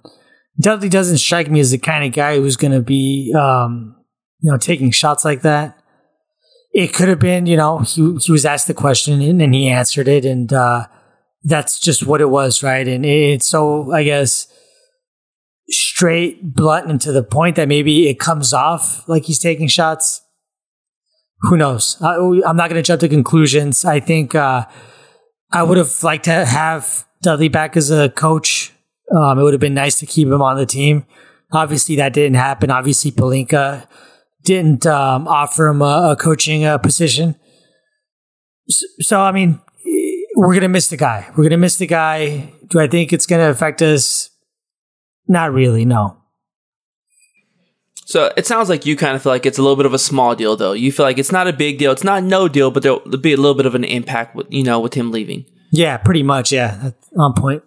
Dudley 0.59 0.89
doesn't 0.89 1.19
strike 1.19 1.51
me 1.51 1.59
as 1.59 1.69
the 1.69 1.77
kind 1.77 2.03
of 2.03 2.11
guy 2.11 2.37
who's 2.37 2.55
going 2.55 2.71
to 2.71 2.81
be, 2.81 3.31
um, 3.37 3.95
you 4.39 4.51
know, 4.51 4.57
taking 4.57 4.89
shots 4.89 5.23
like 5.23 5.43
that. 5.43 5.77
It 6.73 6.95
could 6.95 7.07
have 7.07 7.19
been, 7.19 7.45
you 7.45 7.55
know, 7.55 7.79
he 7.79 8.17
he 8.19 8.31
was 8.31 8.45
asked 8.45 8.65
the 8.65 8.73
question 8.73 9.21
and, 9.21 9.39
and 9.39 9.53
he 9.53 9.67
answered 9.67 10.07
it, 10.07 10.25
and 10.25 10.51
uh, 10.51 10.87
that's 11.43 11.79
just 11.79 12.07
what 12.07 12.19
it 12.19 12.29
was, 12.29 12.63
right? 12.63 12.87
And 12.87 13.05
it's 13.05 13.45
so, 13.45 13.91
I 13.91 14.03
guess, 14.03 14.47
straight, 15.69 16.55
blunt, 16.55 16.89
and 16.89 16.99
to 17.01 17.11
the 17.11 17.23
point 17.23 17.57
that 17.57 17.67
maybe 17.67 18.09
it 18.09 18.19
comes 18.19 18.53
off 18.53 19.07
like 19.07 19.25
he's 19.25 19.39
taking 19.39 19.67
shots 19.67 20.23
who 21.41 21.55
knows? 21.55 21.97
I, 22.01 22.15
am 22.15 22.57
not 22.57 22.69
going 22.69 22.81
to 22.81 22.81
jump 22.81 23.01
to 23.01 23.07
conclusions. 23.07 23.85
I 23.85 23.99
think 23.99 24.33
uh, 24.33 24.65
I 25.51 25.63
would 25.63 25.77
have 25.77 26.03
liked 26.03 26.25
to 26.25 26.45
have 26.45 27.05
Dudley 27.21 27.47
back 27.47 27.77
as 27.77 27.89
a 27.89 28.09
coach. 28.09 28.73
Um, 29.15 29.39
it 29.39 29.43
would 29.43 29.53
have 29.53 29.61
been 29.61 29.73
nice 29.73 29.99
to 29.99 30.05
keep 30.05 30.27
him 30.27 30.41
on 30.41 30.57
the 30.57 30.65
team. 30.65 31.05
Obviously, 31.51 31.95
that 31.95 32.13
didn't 32.13 32.35
happen. 32.35 32.69
Obviously, 32.69 33.11
Pelinka 33.11 33.87
didn't 34.43 34.85
um, 34.85 35.27
offer 35.27 35.67
him 35.67 35.81
a, 35.81 36.11
a 36.11 36.15
coaching 36.15 36.65
uh, 36.65 36.77
position. 36.77 37.35
So, 38.67 38.85
so, 38.99 39.21
I 39.21 39.31
mean, 39.31 39.61
we're 40.35 40.53
going 40.53 40.61
to 40.61 40.67
miss 40.67 40.89
the 40.89 40.97
guy. 40.97 41.25
We're 41.29 41.43
going 41.43 41.51
to 41.51 41.57
miss 41.57 41.77
the 41.77 41.87
guy. 41.87 42.53
Do 42.67 42.79
I 42.79 42.87
think 42.87 43.13
it's 43.13 43.25
going 43.25 43.39
to 43.39 43.49
affect 43.49 43.81
us? 43.81 44.29
Not 45.27 45.53
really, 45.53 45.85
no. 45.85 46.17
So 48.07 48.31
it 48.37 48.47
sounds 48.47 48.69
like 48.69 48.85
you 48.85 48.95
kind 48.95 49.17
of 49.17 49.21
feel 49.21 49.33
like 49.33 49.45
it's 49.45 49.57
a 49.57 49.61
little 49.61 49.75
bit 49.75 49.85
of 49.85 49.93
a 49.93 49.99
small 49.99 50.33
deal, 50.33 50.55
though. 50.55 50.71
You 50.71 50.93
feel 50.93 51.05
like 51.05 51.17
it's 51.17 51.31
not 51.33 51.49
a 51.49 51.51
big 51.51 51.77
deal. 51.77 51.91
It's 51.91 52.05
not 52.05 52.23
no 52.23 52.47
deal, 52.47 52.71
but 52.71 52.81
there'll 52.81 53.01
be 53.01 53.33
a 53.33 53.37
little 53.37 53.53
bit 53.53 53.65
of 53.65 53.75
an 53.75 53.83
impact 53.83 54.33
with 54.33 54.47
you 54.49 54.63
know 54.63 54.79
with 54.79 54.93
him 54.93 55.11
leaving. 55.11 55.45
Yeah, 55.71 55.97
pretty 55.97 56.23
much. 56.23 56.53
Yeah, 56.53 56.79
That's 56.81 57.09
on 57.19 57.33
point. 57.33 57.63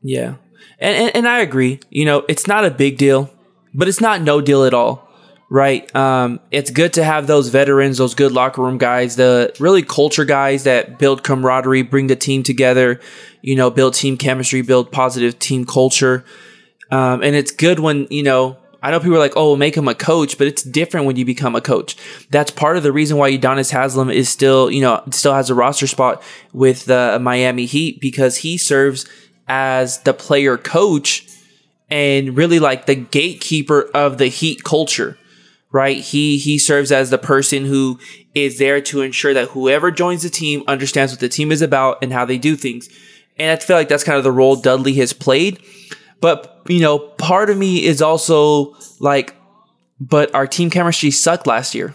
Yeah, 0.00 0.36
and, 0.78 0.96
and 0.96 1.16
and 1.16 1.28
I 1.28 1.40
agree. 1.40 1.80
You 1.90 2.04
know, 2.04 2.24
it's 2.28 2.46
not 2.46 2.64
a 2.64 2.70
big 2.70 2.98
deal, 2.98 3.28
but 3.74 3.88
it's 3.88 4.00
not 4.00 4.22
no 4.22 4.40
deal 4.40 4.62
at 4.62 4.74
all, 4.74 5.08
right? 5.50 5.92
Um, 5.96 6.38
it's 6.52 6.70
good 6.70 6.92
to 6.92 7.02
have 7.02 7.26
those 7.26 7.48
veterans, 7.48 7.98
those 7.98 8.14
good 8.14 8.30
locker 8.30 8.62
room 8.62 8.78
guys, 8.78 9.16
the 9.16 9.52
really 9.58 9.82
culture 9.82 10.24
guys 10.24 10.62
that 10.62 11.00
build 11.00 11.24
camaraderie, 11.24 11.82
bring 11.82 12.06
the 12.06 12.14
team 12.14 12.44
together. 12.44 13.00
You 13.42 13.56
know, 13.56 13.70
build 13.70 13.94
team 13.94 14.18
chemistry, 14.18 14.62
build 14.62 14.92
positive 14.92 15.36
team 15.40 15.66
culture. 15.66 16.24
Um, 16.92 17.24
and 17.24 17.34
it's 17.34 17.50
good 17.50 17.80
when 17.80 18.06
you 18.08 18.22
know 18.22 18.56
I 18.84 18.90
know 18.90 19.00
people 19.00 19.16
are 19.16 19.18
like, 19.18 19.32
oh, 19.34 19.56
make 19.56 19.78
him 19.78 19.88
a 19.88 19.94
coach, 19.94 20.36
but 20.36 20.46
it's 20.46 20.62
different 20.62 21.06
when 21.06 21.16
you 21.16 21.24
become 21.24 21.56
a 21.56 21.62
coach. 21.62 21.96
That's 22.28 22.50
part 22.50 22.76
of 22.76 22.82
the 22.82 22.92
reason 22.92 23.16
why 23.16 23.32
Udonis 23.32 23.70
Haslam 23.70 24.10
is 24.10 24.28
still, 24.28 24.70
you 24.70 24.82
know, 24.82 25.02
still 25.10 25.32
has 25.32 25.48
a 25.48 25.54
roster 25.54 25.86
spot 25.86 26.22
with 26.52 26.84
the 26.84 27.18
Miami 27.18 27.64
Heat 27.64 27.98
because 27.98 28.36
he 28.36 28.58
serves 28.58 29.06
as 29.48 30.00
the 30.02 30.12
player 30.12 30.58
coach 30.58 31.26
and 31.88 32.36
really 32.36 32.58
like 32.58 32.84
the 32.84 32.94
gatekeeper 32.94 33.88
of 33.94 34.18
the 34.18 34.26
Heat 34.26 34.64
culture, 34.64 35.16
right? 35.72 35.96
He 35.96 36.36
he 36.36 36.58
serves 36.58 36.92
as 36.92 37.08
the 37.08 37.16
person 37.16 37.64
who 37.64 37.98
is 38.34 38.58
there 38.58 38.82
to 38.82 39.00
ensure 39.00 39.32
that 39.32 39.48
whoever 39.48 39.90
joins 39.90 40.24
the 40.24 40.30
team 40.30 40.62
understands 40.68 41.10
what 41.10 41.20
the 41.20 41.30
team 41.30 41.50
is 41.50 41.62
about 41.62 42.02
and 42.02 42.12
how 42.12 42.26
they 42.26 42.36
do 42.36 42.54
things. 42.54 42.90
And 43.38 43.50
I 43.50 43.64
feel 43.64 43.78
like 43.78 43.88
that's 43.88 44.04
kind 44.04 44.18
of 44.18 44.24
the 44.24 44.30
role 44.30 44.56
Dudley 44.56 44.92
has 44.96 45.14
played. 45.14 45.58
But, 46.20 46.62
you 46.68 46.80
know, 46.80 46.98
part 46.98 47.50
of 47.50 47.58
me 47.58 47.84
is 47.84 48.00
also 48.00 48.76
like, 49.00 49.34
but 50.00 50.34
our 50.34 50.46
team 50.46 50.70
chemistry 50.70 51.10
sucked 51.10 51.46
last 51.46 51.74
year. 51.74 51.94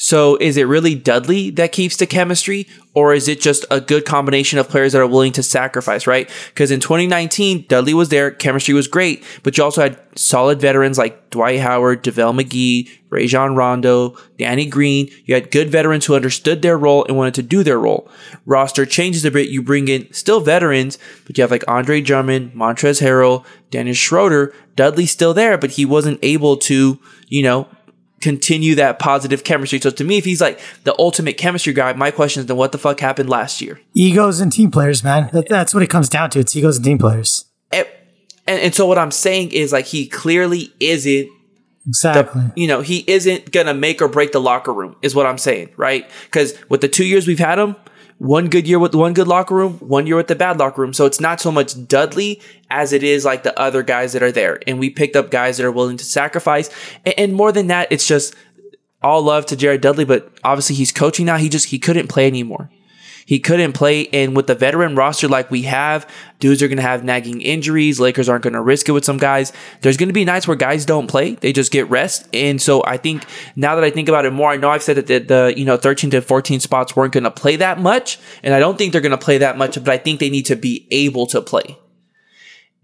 So 0.00 0.36
is 0.36 0.56
it 0.56 0.62
really 0.62 0.94
Dudley 0.94 1.50
that 1.50 1.72
keeps 1.72 1.98
the 1.98 2.06
chemistry 2.06 2.66
or 2.94 3.12
is 3.12 3.28
it 3.28 3.38
just 3.38 3.66
a 3.70 3.82
good 3.82 4.06
combination 4.06 4.58
of 4.58 4.66
players 4.66 4.94
that 4.94 5.00
are 5.02 5.06
willing 5.06 5.32
to 5.32 5.42
sacrifice, 5.42 6.06
right? 6.06 6.28
Because 6.48 6.70
in 6.70 6.80
2019, 6.80 7.66
Dudley 7.68 7.92
was 7.92 8.08
there, 8.08 8.30
chemistry 8.30 8.72
was 8.72 8.88
great, 8.88 9.22
but 9.42 9.58
you 9.58 9.62
also 9.62 9.82
had 9.82 10.00
solid 10.16 10.58
veterans 10.58 10.96
like 10.96 11.28
Dwight 11.28 11.60
Howard, 11.60 12.02
JaVale 12.02 12.40
McGee, 12.40 12.90
Rajon 13.10 13.54
Rondo, 13.54 14.16
Danny 14.38 14.64
Green. 14.64 15.10
You 15.26 15.34
had 15.34 15.50
good 15.50 15.68
veterans 15.68 16.06
who 16.06 16.14
understood 16.14 16.62
their 16.62 16.78
role 16.78 17.04
and 17.04 17.18
wanted 17.18 17.34
to 17.34 17.42
do 17.42 17.62
their 17.62 17.78
role. 17.78 18.10
Roster 18.46 18.86
changes 18.86 19.26
a 19.26 19.30
bit. 19.30 19.50
You 19.50 19.62
bring 19.62 19.88
in 19.88 20.10
still 20.14 20.40
veterans, 20.40 20.98
but 21.26 21.36
you 21.36 21.42
have 21.42 21.50
like 21.50 21.64
Andre 21.68 22.00
Drummond, 22.00 22.54
Montrezl 22.54 23.02
Harrell, 23.02 23.44
Dennis 23.70 23.98
Schroeder. 23.98 24.54
Dudley's 24.76 25.10
still 25.10 25.34
there, 25.34 25.58
but 25.58 25.72
he 25.72 25.84
wasn't 25.84 26.18
able 26.22 26.56
to, 26.56 26.98
you 27.28 27.42
know, 27.42 27.68
continue 28.20 28.74
that 28.74 28.98
positive 28.98 29.44
chemistry. 29.44 29.80
So 29.80 29.90
to 29.90 30.04
me, 30.04 30.18
if 30.18 30.24
he's 30.24 30.40
like 30.40 30.60
the 30.84 30.94
ultimate 30.98 31.38
chemistry 31.38 31.72
guy, 31.72 31.92
my 31.94 32.10
question 32.10 32.40
is 32.40 32.46
then 32.46 32.56
what 32.56 32.72
the 32.72 32.78
fuck 32.78 33.00
happened 33.00 33.30
last 33.30 33.60
year? 33.60 33.80
Egos 33.94 34.40
and 34.40 34.52
team 34.52 34.70
players, 34.70 35.02
man. 35.02 35.30
That's 35.48 35.72
what 35.72 35.82
it 35.82 35.88
comes 35.88 36.08
down 36.08 36.30
to. 36.30 36.38
It's 36.38 36.54
egos 36.54 36.76
and 36.76 36.84
team 36.84 36.98
players. 36.98 37.46
And, 37.72 37.86
and, 38.46 38.60
and 38.60 38.74
so 38.74 38.86
what 38.86 38.98
I'm 38.98 39.10
saying 39.10 39.52
is 39.52 39.72
like 39.72 39.86
he 39.86 40.06
clearly 40.06 40.72
isn't 40.80 41.30
Exactly. 41.86 42.42
The, 42.42 42.52
you 42.60 42.68
know, 42.68 42.82
he 42.82 43.04
isn't 43.06 43.52
gonna 43.52 43.72
make 43.74 44.02
or 44.02 44.08
break 44.08 44.32
the 44.32 44.40
locker 44.40 44.72
room, 44.72 44.96
is 45.00 45.14
what 45.14 45.26
I'm 45.26 45.38
saying, 45.38 45.70
right? 45.76 46.08
Because 46.26 46.54
with 46.68 46.82
the 46.82 46.88
two 46.88 47.06
years 47.06 47.26
we've 47.26 47.38
had 47.38 47.58
him, 47.58 47.74
one 48.20 48.50
good 48.50 48.68
year 48.68 48.78
with 48.78 48.94
one 48.94 49.14
good 49.14 49.26
locker 49.26 49.54
room, 49.54 49.78
one 49.78 50.06
year 50.06 50.14
with 50.14 50.28
the 50.28 50.34
bad 50.34 50.58
locker 50.58 50.82
room. 50.82 50.92
So 50.92 51.06
it's 51.06 51.20
not 51.20 51.40
so 51.40 51.50
much 51.50 51.88
Dudley 51.88 52.42
as 52.68 52.92
it 52.92 53.02
is 53.02 53.24
like 53.24 53.44
the 53.44 53.58
other 53.58 53.82
guys 53.82 54.12
that 54.12 54.22
are 54.22 54.30
there. 54.30 54.60
And 54.66 54.78
we 54.78 54.90
picked 54.90 55.16
up 55.16 55.30
guys 55.30 55.56
that 55.56 55.64
are 55.64 55.72
willing 55.72 55.96
to 55.96 56.04
sacrifice. 56.04 56.68
And, 57.06 57.14
and 57.18 57.32
more 57.32 57.50
than 57.50 57.68
that, 57.68 57.90
it's 57.90 58.06
just 58.06 58.34
all 59.02 59.22
love 59.22 59.46
to 59.46 59.56
Jared 59.56 59.80
Dudley, 59.80 60.04
but 60.04 60.30
obviously 60.44 60.76
he's 60.76 60.92
coaching 60.92 61.24
now. 61.24 61.38
He 61.38 61.48
just 61.48 61.70
he 61.70 61.78
couldn't 61.78 62.08
play 62.08 62.26
anymore. 62.26 62.70
He 63.26 63.38
couldn't 63.38 63.72
play. 63.72 64.08
And 64.08 64.36
with 64.36 64.46
the 64.46 64.54
veteran 64.54 64.94
roster 64.94 65.28
like 65.28 65.50
we 65.50 65.62
have, 65.62 66.08
dudes 66.38 66.62
are 66.62 66.68
going 66.68 66.76
to 66.76 66.82
have 66.82 67.04
nagging 67.04 67.40
injuries. 67.40 68.00
Lakers 68.00 68.28
aren't 68.28 68.42
going 68.42 68.54
to 68.54 68.60
risk 68.60 68.88
it 68.88 68.92
with 68.92 69.04
some 69.04 69.18
guys. 69.18 69.52
There's 69.80 69.96
going 69.96 70.08
to 70.08 70.12
be 70.12 70.24
nights 70.24 70.48
where 70.48 70.56
guys 70.56 70.84
don't 70.84 71.06
play. 71.06 71.34
They 71.34 71.52
just 71.52 71.72
get 71.72 71.88
rest. 71.90 72.28
And 72.34 72.60
so 72.60 72.82
I 72.84 72.96
think 72.96 73.24
now 73.56 73.74
that 73.74 73.84
I 73.84 73.90
think 73.90 74.08
about 74.08 74.26
it 74.26 74.32
more, 74.32 74.50
I 74.50 74.56
know 74.56 74.70
I've 74.70 74.82
said 74.82 74.96
that 74.96 75.06
the, 75.06 75.18
the 75.18 75.54
you 75.56 75.64
know, 75.64 75.76
13 75.76 76.10
to 76.10 76.22
14 76.22 76.60
spots 76.60 76.96
weren't 76.96 77.12
going 77.12 77.24
to 77.24 77.30
play 77.30 77.56
that 77.56 77.78
much. 77.78 78.18
And 78.42 78.54
I 78.54 78.58
don't 78.58 78.76
think 78.76 78.92
they're 78.92 79.00
going 79.00 79.10
to 79.10 79.18
play 79.18 79.38
that 79.38 79.58
much, 79.58 79.74
but 79.74 79.88
I 79.88 79.98
think 79.98 80.20
they 80.20 80.30
need 80.30 80.46
to 80.46 80.56
be 80.56 80.86
able 80.90 81.26
to 81.28 81.40
play. 81.40 81.78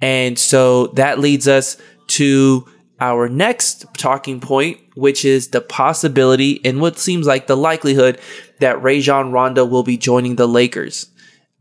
And 0.01 0.38
so 0.38 0.88
that 0.88 1.18
leads 1.18 1.49
us 1.49 1.77
to 2.09 2.66
our 3.00 3.28
next 3.28 3.85
talking 3.96 4.40
point, 4.40 4.80
which 4.94 5.24
is 5.24 5.48
the 5.48 5.61
possibility 5.61 6.61
and 6.64 6.80
what 6.80 6.98
seems 6.98 7.26
like 7.26 7.46
the 7.46 7.56
likelihood 7.56 8.18
that 8.61 8.82
Rajon 8.82 9.32
Rondo 9.32 9.64
will 9.64 9.82
be 9.82 9.96
joining 9.96 10.37
the 10.37 10.48
Lakers. 10.48 11.11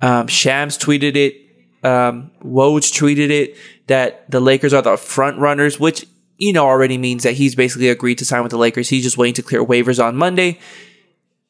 Um, 0.02 0.28
Shams 0.28 0.78
tweeted 0.78 1.16
it. 1.16 1.36
Um, 1.84 2.32
Woj 2.44 2.92
tweeted 2.98 3.30
it 3.30 3.56
that 3.88 4.30
the 4.32 4.40
Lakers 4.40 4.74
are 4.74 4.82
the 4.82 4.98
front 4.98 5.38
runners, 5.40 5.80
which 5.80 6.06
you 6.38 6.52
know 6.54 6.66
already 6.66 6.98
means 6.98 7.24
that 7.24 7.34
he's 7.34 7.56
basically 7.56 7.90
agreed 7.90 8.18
to 8.20 8.26
sign 8.26 8.42
with 8.42 8.52
the 8.52 8.58
Lakers. 8.58 8.90
He's 8.90 9.04
just 9.04 9.18
waiting 9.18 9.36
to 9.36 9.44
clear 9.44 9.64
waivers 9.64 10.04
on 10.04 10.16
Monday. 10.16 10.60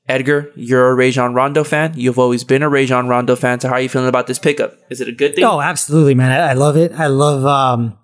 Edgar, 0.08 0.52
you're 0.56 0.90
a 0.90 0.94
Rajon 0.94 1.34
Rondo 1.34 1.64
fan. 1.64 1.94
You've 1.96 2.20
always 2.20 2.44
been 2.44 2.62
a 2.62 2.70
Rajon 2.70 3.08
Rondo 3.08 3.36
fan. 3.36 3.60
So 3.60 3.70
how 3.70 3.76
are 3.76 3.82
you 3.82 3.90
feeling 3.90 4.08
about 4.08 4.28
this 4.28 4.38
pickup? 4.38 4.78
Is 4.90 5.02
it 5.02 5.08
a 5.08 5.12
good 5.12 5.34
thing? 5.34 5.44
Oh, 5.44 5.62
absolutely, 5.62 6.14
man. 6.14 6.32
I, 6.32 6.52
I 6.52 6.54
love 6.54 6.78
it. 6.78 6.92
I 6.92 7.08
love 7.08 7.44
um, 7.46 7.98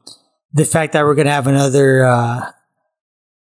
the 0.54 0.66
fact 0.66 0.94
that 0.94 1.06
we're 1.06 1.16
going 1.16 1.28
to 1.28 1.32
have 1.32 1.48
another 1.48 2.06
uh, 2.06 2.52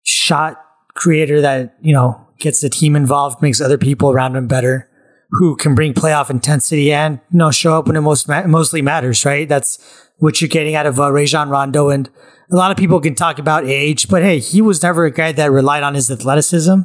shot 0.03 0.63
creator 0.93 1.41
that, 1.41 1.75
you 1.81 1.93
know, 1.93 2.27
gets 2.39 2.61
the 2.61 2.69
team 2.69 2.95
involved, 2.95 3.41
makes 3.41 3.61
other 3.61 3.77
people 3.77 4.11
around 4.11 4.35
him 4.35 4.47
better, 4.47 4.89
who 5.31 5.55
can 5.55 5.75
bring 5.75 5.93
playoff 5.93 6.29
intensity 6.29 6.91
and, 6.91 7.19
you 7.31 7.37
know, 7.37 7.51
show 7.51 7.77
up 7.77 7.87
when 7.87 7.95
it 7.95 8.01
most 8.01 8.27
ma- 8.27 8.47
mostly 8.47 8.81
matters, 8.81 9.23
right? 9.25 9.47
That's 9.47 9.79
what 10.17 10.41
you're 10.41 10.49
getting 10.49 10.75
out 10.75 10.85
of 10.85 10.99
uh, 10.99 11.11
Rajon 11.11 11.49
Rondo. 11.49 11.89
And 11.89 12.09
a 12.51 12.55
lot 12.55 12.71
of 12.71 12.77
people 12.77 12.99
can 12.99 13.15
talk 13.15 13.39
about 13.39 13.65
age, 13.65 14.07
but 14.09 14.23
hey, 14.23 14.39
he 14.39 14.61
was 14.61 14.83
never 14.83 15.05
a 15.05 15.11
guy 15.11 15.31
that 15.31 15.51
relied 15.51 15.83
on 15.83 15.95
his 15.95 16.11
athleticism 16.11 16.81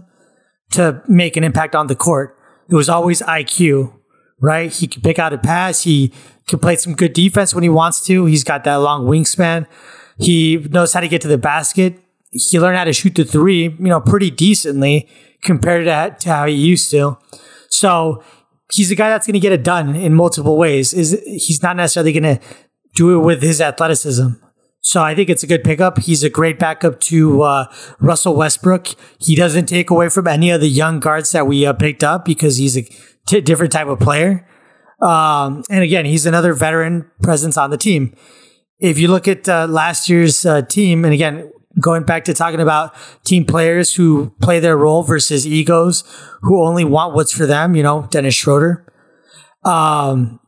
to 0.71 1.03
make 1.09 1.37
an 1.37 1.45
impact 1.45 1.75
on 1.75 1.87
the 1.89 1.97
court. 1.97 2.37
It 2.69 2.75
was 2.75 2.89
always 2.89 3.23
IQ, 3.23 3.93
right? 4.41 4.73
He 4.73 4.87
could 4.87 5.03
pick 5.03 5.19
out 5.19 5.33
a 5.33 5.39
pass. 5.39 5.83
He 5.83 6.13
can 6.47 6.59
play 6.59 6.77
some 6.77 6.95
good 6.95 7.13
defense 7.13 7.55
when 7.55 7.63
he 7.63 7.69
wants 7.69 8.01
to. 8.07 8.27
He's 8.27 8.45
got 8.45 8.65
that 8.65 8.77
long 8.77 9.07
wingspan. 9.07 9.67
He 10.19 10.57
knows 10.71 10.93
how 10.93 11.01
to 11.01 11.09
get 11.09 11.21
to 11.23 11.29
the 11.29 11.39
basket. 11.39 11.99
He 12.31 12.59
learned 12.59 12.79
how 12.79 12.85
to 12.85 12.93
shoot 12.93 13.15
the 13.15 13.25
three, 13.25 13.65
you 13.65 13.77
know, 13.79 14.01
pretty 14.01 14.31
decently 14.31 15.09
compared 15.43 15.87
to, 15.87 16.17
to 16.25 16.29
how 16.29 16.47
he 16.47 16.55
used 16.55 16.91
to. 16.91 17.19
So 17.69 18.23
he's 18.73 18.91
a 18.91 18.95
guy 18.95 19.09
that's 19.09 19.27
going 19.27 19.35
to 19.35 19.41
get 19.41 19.53
it 19.53 19.63
done 19.63 19.95
in 19.95 20.15
multiple 20.15 20.57
ways. 20.57 20.93
Is 20.93 21.13
he's 21.25 21.63
not 21.63 21.77
necessarily 21.77 22.13
going 22.13 22.37
to 22.37 22.41
do 22.95 23.19
it 23.19 23.25
with 23.25 23.43
his 23.43 23.61
athleticism. 23.61 24.29
So 24.81 25.03
I 25.03 25.17
think 25.17 25.29
it's 25.29 25.43
a 25.43 25.49
good 25.49 25.65
pickup. 25.65 25.99
He's 25.99 26.23
a 26.23 26.31
great 26.31 26.61
backup 26.61 27.01
to 27.01 27.43
uh, 27.43 27.67
Russell 27.99 28.37
Westbrook. 28.37 28.89
He 29.19 29.35
doesn't 29.35 29.67
take 29.67 29.91
away 29.91 30.09
from 30.09 30.29
any 30.29 30.51
of 30.51 30.61
the 30.61 30.69
young 30.69 31.01
guards 31.01 31.33
that 31.33 31.47
we 31.47 31.67
uh, 31.67 31.73
picked 31.73 32.05
up 32.05 32.25
because 32.25 32.59
he's 32.59 32.77
a 32.77 32.83
t- 33.27 33.41
different 33.41 33.73
type 33.73 33.89
of 33.89 33.99
player. 33.99 34.49
Um, 35.03 35.65
and 35.71 35.83
again, 35.83 36.05
he's 36.05 36.25
another 36.25 36.55
veteran 36.55 37.11
presence 37.21 37.57
on 37.57 37.71
the 37.71 37.77
team. 37.77 38.15
If 38.79 38.99
you 38.99 39.09
look 39.09 39.27
at 39.27 39.49
uh, 39.49 39.67
last 39.69 40.09
year's 40.09 40.45
uh, 40.45 40.63
team, 40.63 41.05
and 41.05 41.15
again, 41.15 41.51
going 41.81 42.05
back 42.05 42.25
to 42.25 42.35
talking 42.35 42.61
about 42.61 42.95
team 43.25 43.45
players 43.45 43.95
who 43.95 44.31
play 44.41 44.61
their 44.61 44.77
role 44.77 45.03
versus 45.03 45.47
egos 45.47 46.05
who 46.43 46.63
only 46.63 46.85
want 46.85 47.15
what's 47.15 47.33
for 47.33 47.47
them, 47.47 47.75
you 47.75 47.83
know, 47.83 48.07
Dennis 48.11 48.35
Schroeder. 48.35 48.87
Um, 49.65 50.41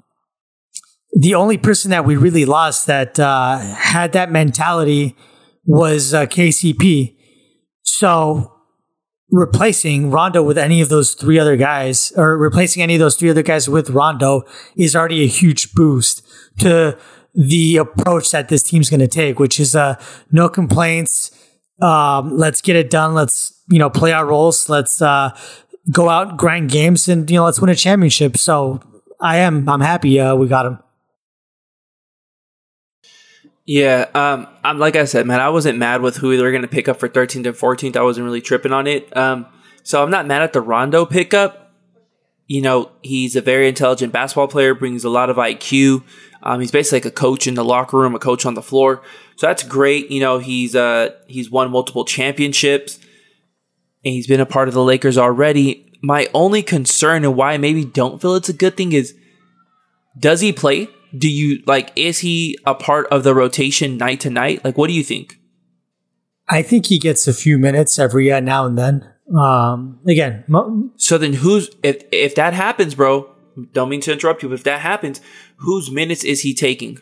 the 1.13 1.35
only 1.35 1.59
person 1.59 1.91
that 1.91 2.05
we 2.05 2.17
really 2.17 2.45
lost 2.45 2.87
that 2.87 3.19
uh, 3.19 3.59
had 3.59 4.13
that 4.13 4.31
mentality 4.31 5.17
was 5.65 6.15
uh, 6.15 6.27
KCP. 6.27 7.17
So 7.83 8.53
replacing 9.31 10.11
Rondo 10.11 10.43
with 10.43 10.57
any 10.57 10.81
of 10.81 10.89
those 10.89 11.15
three 11.15 11.39
other 11.39 11.57
guys, 11.57 12.13
or 12.17 12.39
replacing 12.39 12.83
any 12.83 12.95
of 12.95 13.01
those 13.01 13.17
three 13.17 13.31
other 13.31 13.43
guys 13.43 13.69
with 13.69 13.91
Rondo, 13.91 14.43
is 14.77 14.95
already 14.95 15.25
a 15.25 15.29
huge 15.29 15.73
boost 15.73 16.23
to 16.61 16.99
the 17.39 17.77
approach 17.77 18.33
that 18.33 18.49
this 18.49 18.65
team's 18.65 18.91
going 18.91 18.99
to 19.01 19.07
take, 19.07 19.39
which 19.39 19.61
is 19.61 19.77
uh, 19.77 19.95
no 20.33 20.49
complaints. 20.49 21.31
Um, 21.81 22.37
let's 22.37 22.61
get 22.61 22.75
it 22.75 22.91
done. 22.91 23.15
Let's 23.15 23.63
you 23.71 23.79
know 23.79 23.89
play 23.89 24.13
our 24.13 24.27
roles. 24.27 24.69
Let's 24.69 25.01
uh, 25.01 25.39
go 25.93 26.09
out 26.09 26.37
grind 26.37 26.71
games 26.71 27.09
and 27.09 27.31
you 27.31 27.37
know 27.37 27.45
let's 27.45 27.61
win 27.61 27.71
a 27.71 27.77
championship. 27.77 28.37
So 28.37 28.81
I 29.21 29.39
am 29.39 29.69
I'm 29.69 29.81
happy 29.81 30.19
uh, 30.19 30.35
we 30.35 30.49
got 30.49 30.67
him. 30.67 30.79
Yeah, 33.65 34.07
um, 34.15 34.49
I'm 34.65 34.79
like 34.79 34.97
I 34.97 35.05
said, 35.05 35.27
man. 35.27 35.41
I 35.41 35.51
wasn't 35.51 35.79
mad 35.79 36.01
with 36.01 36.17
who 36.17 36.37
they 36.37 36.43
were 36.43 36.51
going 36.51 36.63
to 36.63 36.69
pick 36.69 36.89
up 36.89 36.99
for 36.99 37.09
13th 37.09 37.47
and 37.47 37.55
14th. 37.55 37.97
I 37.97 38.03
wasn't 38.03 38.25
really 38.25 38.41
tripping 38.41 38.73
on 38.73 38.87
it. 38.87 39.15
Um, 39.17 39.47
so 39.85 40.03
I'm 40.03 40.11
not 40.11 40.27
mad 40.27 40.43
at 40.43 40.55
the 40.55 40.61
Rondo 40.61 41.05
pickup. 41.07 41.71
You 42.47 42.63
know, 42.63 42.91
he's 43.03 43.37
a 43.37 43.43
very 43.43 43.69
intelligent 43.69 44.11
basketball 44.11 44.49
player, 44.49 44.75
brings 44.75 45.05
a 45.05 45.11
lot 45.11 45.29
of 45.29 45.37
IQ. 45.37 46.03
Um, 46.43 46.61
he's 46.61 46.71
basically 46.71 46.99
like 46.99 47.07
a 47.07 47.11
coach 47.11 47.47
in 47.47 47.55
the 47.55 47.65
locker 47.65 47.99
room, 47.99 48.15
a 48.15 48.19
coach 48.19 48.47
on 48.47 48.55
the 48.55 48.63
floor. 48.63 49.03
So 49.37 49.47
that's 49.47 49.63
great. 49.63 50.11
You 50.11 50.21
know, 50.21 50.39
he's 50.39 50.75
uh 50.75 51.11
he's 51.27 51.51
won 51.51 51.71
multiple 51.71 52.05
championships 52.05 52.99
and 54.05 54.15
he's 54.15 54.27
been 54.27 54.41
a 54.41 54.47
part 54.47 54.69
of 54.69 54.75
the 54.75 54.83
Lakers 54.83 55.19
already. 55.19 55.85
My 56.03 56.29
only 56.33 56.63
concern 56.63 57.25
and 57.25 57.37
why 57.37 57.55
I 57.55 57.59
maybe 57.59 57.85
don't 57.85 58.21
feel 58.21 58.35
it's 58.37 58.49
a 58.49 58.53
good 58.53 58.77
thing 58.77 58.93
is 58.93 59.15
does 60.19 60.41
he 60.41 60.53
play? 60.53 60.89
Do 61.17 61.29
you 61.29 61.63
like 61.67 61.93
is 61.97 62.19
he 62.21 62.59
a 62.67 62.75
part 62.75 63.07
of 63.09 63.25
the 63.25 63.35
rotation 63.35 63.97
night 63.97 64.21
to 64.21 64.31
night? 64.31 64.65
Like 64.65 64.79
what 64.79 64.87
do 64.89 64.93
you 64.93 65.03
think? 65.05 65.39
I 66.49 66.63
think 66.63 66.87
he 66.87 66.99
gets 66.99 67.29
a 67.29 67.35
few 67.35 67.59
minutes 67.59 67.99
every 67.99 68.33
uh, 68.33 68.41
now 68.41 68.65
and 68.65 68.79
then. 68.79 69.13
Um, 69.39 70.01
again, 70.07 70.45
mo- 70.49 70.91
So 70.97 71.19
then 71.19 71.35
who's 71.35 71.71
if 71.83 72.03
if 72.11 72.35
that 72.37 72.55
happens, 72.55 72.95
bro, 72.95 73.31
don't 73.73 73.89
mean 73.89 74.01
to 74.03 74.13
interrupt 74.13 74.43
you, 74.43 74.49
but 74.49 74.55
if 74.55 74.65
that 74.65 74.81
happens, 74.81 75.21
whose 75.59 75.91
minutes 75.91 76.25
is 76.25 76.43
he 76.43 76.55
taking? 76.55 77.01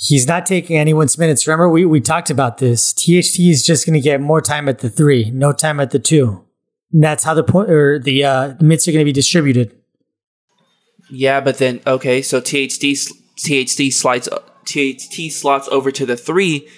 he's 0.00 0.26
not 0.26 0.46
taking 0.46 0.76
anyone's 0.76 1.18
minutes. 1.18 1.46
Remember, 1.46 1.68
we, 1.68 1.84
we 1.84 2.00
talked 2.00 2.30
about 2.30 2.58
this. 2.58 2.92
THT 2.92 3.38
is 3.40 3.64
just 3.64 3.86
going 3.86 3.94
to 3.94 4.00
get 4.00 4.20
more 4.20 4.40
time 4.40 4.68
at 4.68 4.78
the 4.78 4.88
three, 4.88 5.30
no 5.30 5.52
time 5.52 5.78
at 5.78 5.90
the 5.90 5.98
two. 5.98 6.44
And 6.92 7.04
that's 7.04 7.22
how 7.22 7.34
the 7.34 7.44
point 7.44 7.70
or 7.70 7.98
the 7.98 8.24
uh, 8.24 8.48
the 8.48 8.64
minutes 8.64 8.88
are 8.88 8.92
going 8.92 9.02
to 9.02 9.08
be 9.08 9.12
distributed. 9.12 9.76
Yeah, 11.08 11.40
but 11.40 11.58
then 11.58 11.80
okay, 11.86 12.20
so 12.20 12.40
THT 12.40 13.12
THT 13.36 13.92
slides 13.92 14.28
THT 14.64 15.30
slots 15.30 15.68
over 15.68 15.92
to 15.92 16.04
the 16.04 16.16
three, 16.16 16.68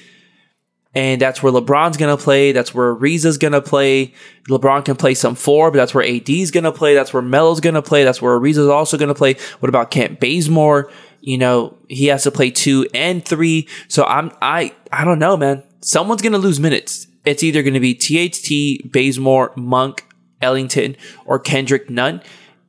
and 0.94 1.20
that's 1.20 1.42
where 1.42 1.52
LeBron's 1.52 1.96
gonna 1.96 2.16
play. 2.16 2.52
That's 2.52 2.74
where 2.74 2.94
Ariza's 2.94 3.38
gonna 3.38 3.62
play. 3.62 4.12
LeBron 4.48 4.84
can 4.84 4.96
play 4.96 5.14
some 5.14 5.34
four, 5.34 5.70
but 5.70 5.78
that's 5.78 5.94
where 5.94 6.04
AD's 6.04 6.50
gonna 6.50 6.72
play. 6.72 6.94
That's 6.94 7.12
where 7.12 7.22
Melo's 7.22 7.60
gonna 7.60 7.82
play. 7.82 8.04
That's 8.04 8.20
where 8.20 8.38
Ariza's 8.38 8.68
also 8.68 8.98
gonna 8.98 9.14
play. 9.14 9.36
What 9.60 9.68
about 9.68 9.90
Kent 9.90 10.20
Bazemore? 10.20 10.90
You 11.20 11.38
know, 11.38 11.76
he 11.88 12.06
has 12.06 12.24
to 12.24 12.30
play 12.30 12.50
two 12.50 12.86
and 12.92 13.24
three. 13.24 13.68
So 13.88 14.04
I'm 14.04 14.32
I 14.42 14.74
I 14.92 15.04
don't 15.04 15.18
know, 15.18 15.36
man. 15.36 15.62
Someone's 15.80 16.22
gonna 16.22 16.38
lose 16.38 16.60
minutes. 16.60 17.06
It's 17.24 17.42
either 17.42 17.62
gonna 17.62 17.80
be 17.80 17.94
THT, 17.94 18.92
Bazemore, 18.92 19.52
Monk, 19.56 20.04
Ellington, 20.42 20.96
or 21.24 21.38
Kendrick 21.38 21.88
Nunn. 21.88 22.20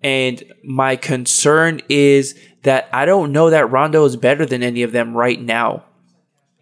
And 0.02 0.44
my 0.64 0.96
concern 0.96 1.82
is 1.90 2.36
that 2.64 2.88
I 2.94 3.06
don't 3.06 3.32
know 3.32 3.50
that 3.50 3.72
Rondo 3.72 4.06
is 4.06 4.16
better 4.16 4.46
than 4.46 4.64
any 4.64 4.84
of 4.84 4.92
them 4.92 5.16
right 5.16 5.42
now. 5.42 5.84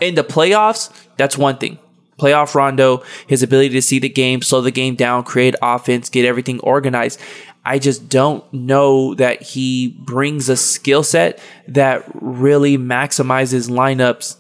In 0.01 0.15
the 0.15 0.23
playoffs, 0.23 0.91
that's 1.15 1.37
one 1.37 1.57
thing. 1.57 1.77
Playoff 2.19 2.53
Rondo, 2.53 3.03
his 3.27 3.41
ability 3.41 3.69
to 3.69 3.81
see 3.81 3.99
the 3.99 4.09
game, 4.09 4.41
slow 4.41 4.61
the 4.61 4.71
game 4.71 4.95
down, 4.95 5.23
create 5.23 5.55
offense, 5.61 6.09
get 6.09 6.25
everything 6.25 6.59
organized. 6.59 7.19
I 7.63 7.79
just 7.79 8.09
don't 8.09 8.43
know 8.53 9.15
that 9.15 9.41
he 9.41 9.89
brings 10.05 10.49
a 10.49 10.57
skill 10.57 11.03
set 11.03 11.39
that 11.67 12.03
really 12.15 12.77
maximizes 12.77 13.69
lineups. 13.69 14.35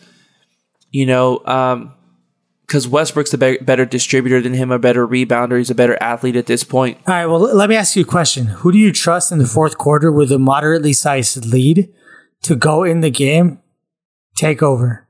You 0.91 1.05
know, 1.05 1.41
um, 1.45 1.93
because 2.71 2.87
Westbrook's 2.87 3.33
a 3.33 3.37
be- 3.37 3.57
better 3.57 3.85
distributor 3.85 4.41
than 4.41 4.53
him, 4.53 4.71
a 4.71 4.79
better 4.79 5.05
rebounder. 5.05 5.57
He's 5.57 5.69
a 5.69 5.75
better 5.75 5.97
athlete 6.01 6.37
at 6.37 6.45
this 6.45 6.63
point. 6.63 6.97
All 7.05 7.13
right. 7.13 7.25
Well, 7.25 7.39
let 7.39 7.69
me 7.69 7.75
ask 7.75 7.97
you 7.97 8.03
a 8.03 8.05
question. 8.05 8.45
Who 8.45 8.71
do 8.71 8.77
you 8.77 8.93
trust 8.93 9.29
in 9.29 9.39
the 9.39 9.45
fourth 9.45 9.77
quarter 9.77 10.09
with 10.09 10.31
a 10.31 10.39
moderately 10.39 10.93
sized 10.93 11.45
lead 11.45 11.93
to 12.43 12.55
go 12.55 12.83
in 12.83 13.01
the 13.01 13.11
game, 13.11 13.59
take 14.35 14.63
over, 14.63 15.07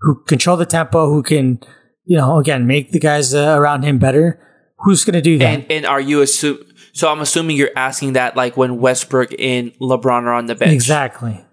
who 0.00 0.22
control 0.24 0.56
the 0.56 0.66
tempo, 0.66 1.08
who 1.08 1.22
can, 1.22 1.60
you 2.04 2.16
know, 2.16 2.38
again, 2.38 2.66
make 2.66 2.92
the 2.92 2.98
guys 2.98 3.34
uh, 3.34 3.56
around 3.58 3.82
him 3.82 3.98
better? 3.98 4.40
Who's 4.78 5.04
going 5.04 5.14
to 5.14 5.20
do 5.20 5.38
that? 5.38 5.44
And 5.44 5.70
and 5.70 5.86
are 5.86 6.00
you 6.00 6.22
assume? 6.22 6.58
So 6.92 7.10
I'm 7.10 7.20
assuming 7.20 7.56
you're 7.56 7.70
asking 7.76 8.14
that 8.14 8.36
like 8.36 8.56
when 8.56 8.78
Westbrook 8.78 9.30
and 9.38 9.72
LeBron 9.78 10.22
are 10.22 10.32
on 10.32 10.46
the 10.46 10.54
bench. 10.54 10.72
exactly. 10.72 11.44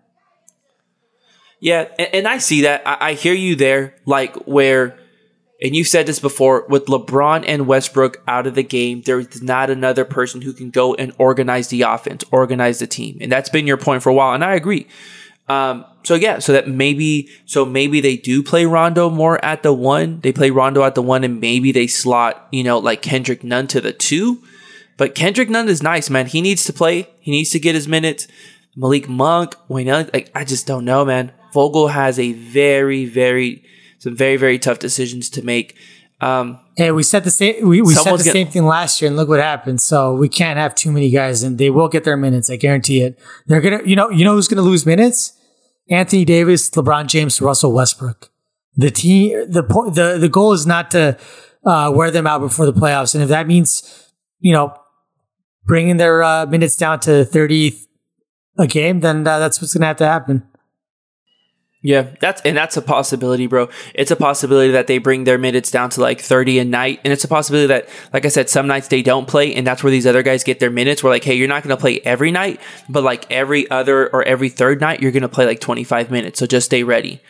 Yeah, 1.59 1.87
and, 1.97 2.09
and 2.13 2.27
I 2.27 2.37
see 2.37 2.61
that. 2.61 2.87
I, 2.87 3.09
I 3.09 3.13
hear 3.13 3.33
you 3.33 3.55
there. 3.55 3.95
Like 4.05 4.35
where, 4.47 4.97
and 5.61 5.75
you've 5.75 5.87
said 5.87 6.05
this 6.05 6.19
before 6.19 6.65
with 6.69 6.85
LeBron 6.85 7.43
and 7.47 7.67
Westbrook 7.67 8.23
out 8.27 8.47
of 8.47 8.55
the 8.55 8.63
game, 8.63 9.01
there's 9.05 9.41
not 9.41 9.69
another 9.69 10.05
person 10.05 10.41
who 10.41 10.53
can 10.53 10.69
go 10.69 10.95
and 10.95 11.13
organize 11.17 11.67
the 11.67 11.81
offense, 11.81 12.23
organize 12.31 12.79
the 12.79 12.87
team, 12.87 13.17
and 13.19 13.31
that's 13.31 13.49
been 13.49 13.67
your 13.67 13.77
point 13.77 14.03
for 14.03 14.09
a 14.09 14.13
while. 14.13 14.33
And 14.33 14.43
I 14.43 14.55
agree. 14.55 14.87
Um, 15.49 15.85
so 16.07 16.15
yeah, 16.15 16.39
so 16.39 16.53
that 16.53 16.69
maybe, 16.69 17.27
so 17.45 17.65
maybe 17.65 17.99
they 17.99 18.15
do 18.15 18.41
play 18.41 18.65
Rondo 18.65 19.09
more 19.09 19.43
at 19.43 19.61
the 19.61 19.73
one. 19.73 20.21
They 20.21 20.31
play 20.31 20.51
Rondo 20.51 20.83
at 20.83 20.95
the 20.95 21.01
one, 21.01 21.25
and 21.25 21.41
maybe 21.41 21.73
they 21.73 21.85
slot, 21.87 22.47
you 22.51 22.63
know, 22.63 22.77
like 22.79 23.01
Kendrick 23.01 23.43
Nunn 23.43 23.67
to 23.67 23.81
the 23.81 23.91
two. 23.91 24.41
But 24.95 25.15
Kendrick 25.15 25.49
Nunn 25.49 25.67
is 25.67 25.83
nice, 25.83 26.09
man. 26.09 26.25
He 26.27 26.39
needs 26.41 26.63
to 26.65 26.71
play. 26.73 27.09
He 27.19 27.31
needs 27.31 27.49
to 27.51 27.59
get 27.59 27.75
his 27.75 27.87
minutes. 27.89 28.27
Malik 28.75 29.09
Monk, 29.09 29.55
Wayne, 29.67 29.89
Ellington, 29.89 30.11
like 30.13 30.31
I 30.33 30.45
just 30.45 30.65
don't 30.65 30.85
know, 30.85 31.03
man. 31.03 31.33
Vogel 31.53 31.89
has 31.89 32.17
a 32.19 32.31
very, 32.31 33.05
very, 33.05 33.63
some 33.99 34.15
very, 34.15 34.37
very 34.37 34.57
tough 34.59 34.79
decisions 34.79 35.29
to 35.31 35.41
make. 35.43 35.75
Um, 36.21 36.59
Hey, 36.77 36.91
we 36.91 37.01
said 37.01 37.23
the 37.23 37.31
same. 37.31 37.67
We, 37.67 37.81
we 37.81 37.93
said 37.95 38.05
the 38.13 38.17
gonna- 38.23 38.31
same 38.31 38.47
thing 38.49 38.65
last 38.65 39.01
year, 39.01 39.07
and 39.09 39.17
look 39.17 39.27
what 39.29 39.39
happened. 39.39 39.81
So 39.81 40.13
we 40.13 40.29
can't 40.29 40.59
have 40.59 40.73
too 40.75 40.91
many 40.91 41.09
guys, 41.09 41.41
and 41.43 41.57
they 41.57 41.71
will 41.71 41.89
get 41.89 42.03
their 42.03 42.15
minutes. 42.15 42.49
I 42.51 42.55
guarantee 42.55 43.01
it. 43.01 43.19
They're 43.47 43.61
gonna, 43.61 43.81
you 43.83 43.95
know, 43.95 44.09
you 44.11 44.23
know 44.23 44.33
who's 44.35 44.47
gonna 44.47 44.61
lose 44.61 44.85
minutes? 44.85 45.33
Anthony 45.89 46.25
Davis, 46.25 46.69
LeBron 46.71 47.07
James, 47.07 47.41
Russell 47.41 47.71
Westbrook. 47.71 48.29
The 48.75 48.91
team, 48.91 49.31
the 49.49 49.63
the 49.93 50.17
the 50.19 50.29
goal 50.29 50.53
is 50.53 50.67
not 50.67 50.91
to 50.91 51.17
uh, 51.65 51.91
wear 51.93 52.11
them 52.11 52.27
out 52.27 52.41
before 52.41 52.65
the 52.65 52.73
playoffs, 52.73 53.15
and 53.15 53.23
if 53.23 53.29
that 53.29 53.47
means, 53.47 54.11
you 54.39 54.53
know, 54.53 54.75
bringing 55.65 55.97
their 55.97 56.21
uh, 56.21 56.45
minutes 56.45 56.75
down 56.75 56.99
to 57.01 57.25
thirty 57.25 57.75
a 58.59 58.67
game, 58.67 58.99
then 58.99 59.25
uh, 59.25 59.39
that's 59.39 59.61
what's 59.61 59.73
gonna 59.73 59.87
have 59.87 59.97
to 59.97 60.05
happen. 60.05 60.47
Yeah, 61.83 62.07
that's 62.19 62.41
and 62.41 62.57
that's 62.57 62.75
a 62.75 62.81
possibility, 62.81 63.45
bro. 63.47 63.69
It's 63.93 64.11
a 64.11 64.15
possibility 64.15 64.71
that 64.71 64.87
they 64.87 64.97
bring 64.97 65.23
their 65.25 65.37
minutes 65.37 65.69
down 65.71 65.89
to 65.91 66.01
like 66.01 66.19
30 66.19 66.59
a 66.59 66.65
night. 66.65 66.99
And 67.03 67.13
it's 67.13 67.23
a 67.23 67.27
possibility 67.27 67.67
that, 67.67 67.87
like 68.13 68.25
I 68.25 68.29
said, 68.29 68.49
some 68.49 68.67
nights 68.67 68.87
they 68.87 69.03
don't 69.03 69.27
play, 69.27 69.53
and 69.53 69.65
that's 69.65 69.83
where 69.83 69.91
these 69.91 70.07
other 70.07 70.23
guys 70.23 70.43
get 70.43 70.59
their 70.59 70.71
minutes. 70.71 71.03
We're 71.03 71.11
like, 71.11 71.23
hey, 71.23 71.35
you're 71.35 71.47
not 71.47 71.63
gonna 71.63 71.77
play 71.77 71.99
every 72.01 72.31
night, 72.31 72.59
but 72.89 73.03
like 73.03 73.31
every 73.31 73.69
other 73.69 74.09
or 74.09 74.23
every 74.23 74.49
third 74.49 74.81
night, 74.81 75.01
you're 75.01 75.11
gonna 75.11 75.29
play 75.29 75.45
like 75.45 75.59
25 75.59 76.09
minutes. 76.11 76.39
So 76.39 76.47
just 76.47 76.65
stay 76.65 76.83
ready. 76.83 77.21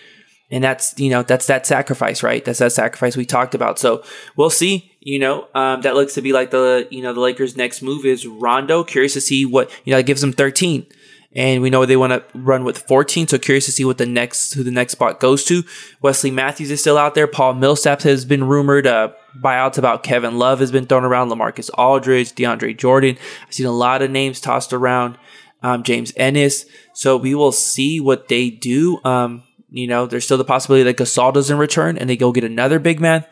and 0.50 0.64
that's 0.64 0.98
you 0.98 1.10
know 1.10 1.24
that's 1.24 1.48
that 1.48 1.68
sacrifice 1.68 2.24
right 2.24 2.46
that's 2.46 2.60
that 2.60 2.72
sacrifice 2.72 3.18
we 3.18 3.26
talked 3.26 3.54
about 3.54 3.78
so 3.78 4.02
we'll 4.38 4.50
see 4.50 4.94
you 5.02 5.20
know 5.20 5.46
um, 5.54 5.82
that 5.82 5.94
looks 5.94 6.14
to 6.14 6.22
be 6.22 6.32
like 6.32 6.52
the 6.52 6.88
you 6.90 7.02
know 7.02 7.14
the 7.14 7.20
lakers 7.20 7.58
next 7.58 7.82
move 7.82 8.06
is 8.06 8.26
rondo 8.26 8.82
curious 8.84 9.12
to 9.14 9.20
see 9.22 9.46
what 9.46 9.70
you 9.84 9.92
know 9.92 10.00
it 10.00 10.06
gives 10.06 10.22
them 10.22 10.32
13 10.32 10.86
and 11.36 11.62
we 11.62 11.70
know 11.70 11.86
they 11.86 11.98
want 11.98 12.14
to 12.14 12.24
run 12.38 12.64
with 12.64 12.78
14 12.78 13.28
so 13.28 13.38
curious 13.38 13.66
to 13.66 13.72
see 13.72 13.86
what 13.86 13.98
the 13.98 14.06
next 14.06 14.54
who 14.54 14.64
the 14.64 14.72
next 14.72 14.94
spot 14.94 15.20
goes 15.20 15.44
to. 15.46 15.64
Wesley 16.02 16.32
matthews 16.32 16.72
is 16.72 16.82
still 16.82 16.98
out 16.98 17.16
there. 17.16 17.28
Paul 17.28 17.54
millsap 17.54 18.02
has 18.02 18.26
been 18.26 18.46
rumored 18.46 18.88
uh, 18.88 19.12
buyouts 19.42 19.78
about 19.78 20.04
kevin 20.04 20.40
love 20.40 20.60
has 20.60 20.72
been 20.72 20.86
thrown 20.86 21.04
around. 21.04 21.30
Lamarcus 21.30 21.70
aldridge 21.78 22.34
deandre 22.34 22.76
jordan. 22.76 23.18
I've 23.46 23.54
seen 23.54 23.66
a 23.66 23.72
lot 23.72 24.02
of 24.02 24.12
names 24.12 24.40
tossed 24.40 24.74
around 24.74 25.18
um, 25.62 25.84
james 25.84 26.14
ennis. 26.16 26.66
So 26.94 27.18
we 27.18 27.36
will 27.36 27.52
see 27.52 28.00
what 28.00 28.28
they 28.28 28.50
do. 28.50 29.00
Um, 29.04 29.44
you 29.70 29.88
know, 29.88 30.06
there's 30.06 30.26
still 30.26 30.38
the 30.38 30.46
possibility 30.46 30.84
that 30.84 30.98
Gasol 30.98 31.34
doesn't 31.34 31.58
return 31.58 31.98
and 31.98 32.10
they 32.10 32.18
go 32.18 32.32
get 32.32 32.44
another 32.44 32.80
big 32.80 33.00
man. 33.00 33.26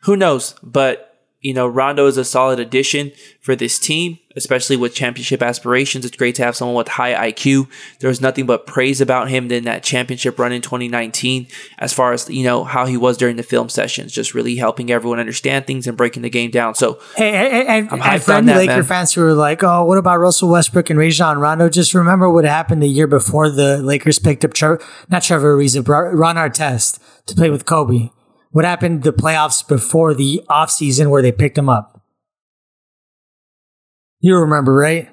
Who 0.00 0.16
knows? 0.16 0.54
But 0.62 1.13
you 1.44 1.52
know, 1.52 1.68
Rondo 1.68 2.06
is 2.06 2.16
a 2.16 2.24
solid 2.24 2.58
addition 2.58 3.12
for 3.42 3.54
this 3.54 3.78
team, 3.78 4.18
especially 4.34 4.78
with 4.78 4.94
championship 4.94 5.42
aspirations. 5.42 6.06
It's 6.06 6.16
great 6.16 6.34
to 6.36 6.42
have 6.42 6.56
someone 6.56 6.74
with 6.74 6.88
high 6.88 7.30
IQ. 7.30 7.68
There 8.00 8.08
was 8.08 8.22
nothing 8.22 8.46
but 8.46 8.66
praise 8.66 9.02
about 9.02 9.28
him 9.28 9.52
in 9.52 9.64
that 9.64 9.82
championship 9.82 10.38
run 10.38 10.52
in 10.52 10.62
2019, 10.62 11.46
as 11.78 11.92
far 11.92 12.14
as 12.14 12.30
you 12.30 12.44
know 12.44 12.64
how 12.64 12.86
he 12.86 12.96
was 12.96 13.18
during 13.18 13.36
the 13.36 13.42
film 13.42 13.68
sessions, 13.68 14.10
just 14.10 14.32
really 14.32 14.56
helping 14.56 14.90
everyone 14.90 15.20
understand 15.20 15.66
things 15.66 15.86
and 15.86 15.98
breaking 15.98 16.22
the 16.22 16.30
game 16.30 16.50
down. 16.50 16.74
So 16.74 16.98
Hey, 17.14 17.32
hey, 17.32 17.50
hey, 17.50 17.66
and, 17.66 17.90
I'm 17.90 18.00
hyped 18.00 18.24
for 18.24 18.32
any 18.32 18.46
that, 18.46 18.56
Laker 18.56 18.76
man. 18.76 18.84
fans 18.84 19.12
who 19.12 19.22
are 19.22 19.34
like, 19.34 19.62
"Oh, 19.62 19.84
what 19.84 19.98
about 19.98 20.20
Russell 20.20 20.48
Westbrook 20.48 20.88
and 20.88 20.98
Rajon 20.98 21.36
Rondo?" 21.38 21.68
Just 21.68 21.92
remember 21.92 22.30
what 22.30 22.46
happened 22.46 22.82
the 22.82 22.88
year 22.88 23.06
before 23.06 23.50
the 23.50 23.82
Lakers 23.82 24.18
picked 24.18 24.46
up 24.46 24.54
Tre- 24.54 24.78
not 25.10 25.22
Trevor 25.22 25.58
Ariza, 25.58 25.84
but 25.84 26.16
Ron 26.16 26.36
Artest 26.36 26.98
to 27.26 27.34
play 27.34 27.50
with 27.50 27.66
Kobe. 27.66 28.08
What 28.54 28.64
happened 28.64 29.02
the 29.02 29.12
playoffs 29.12 29.66
before 29.66 30.14
the 30.14 30.40
offseason 30.48 31.10
where 31.10 31.22
they 31.22 31.32
picked 31.32 31.58
him 31.58 31.68
up? 31.68 32.00
You 34.20 34.36
remember, 34.36 34.72
right? 34.72 35.10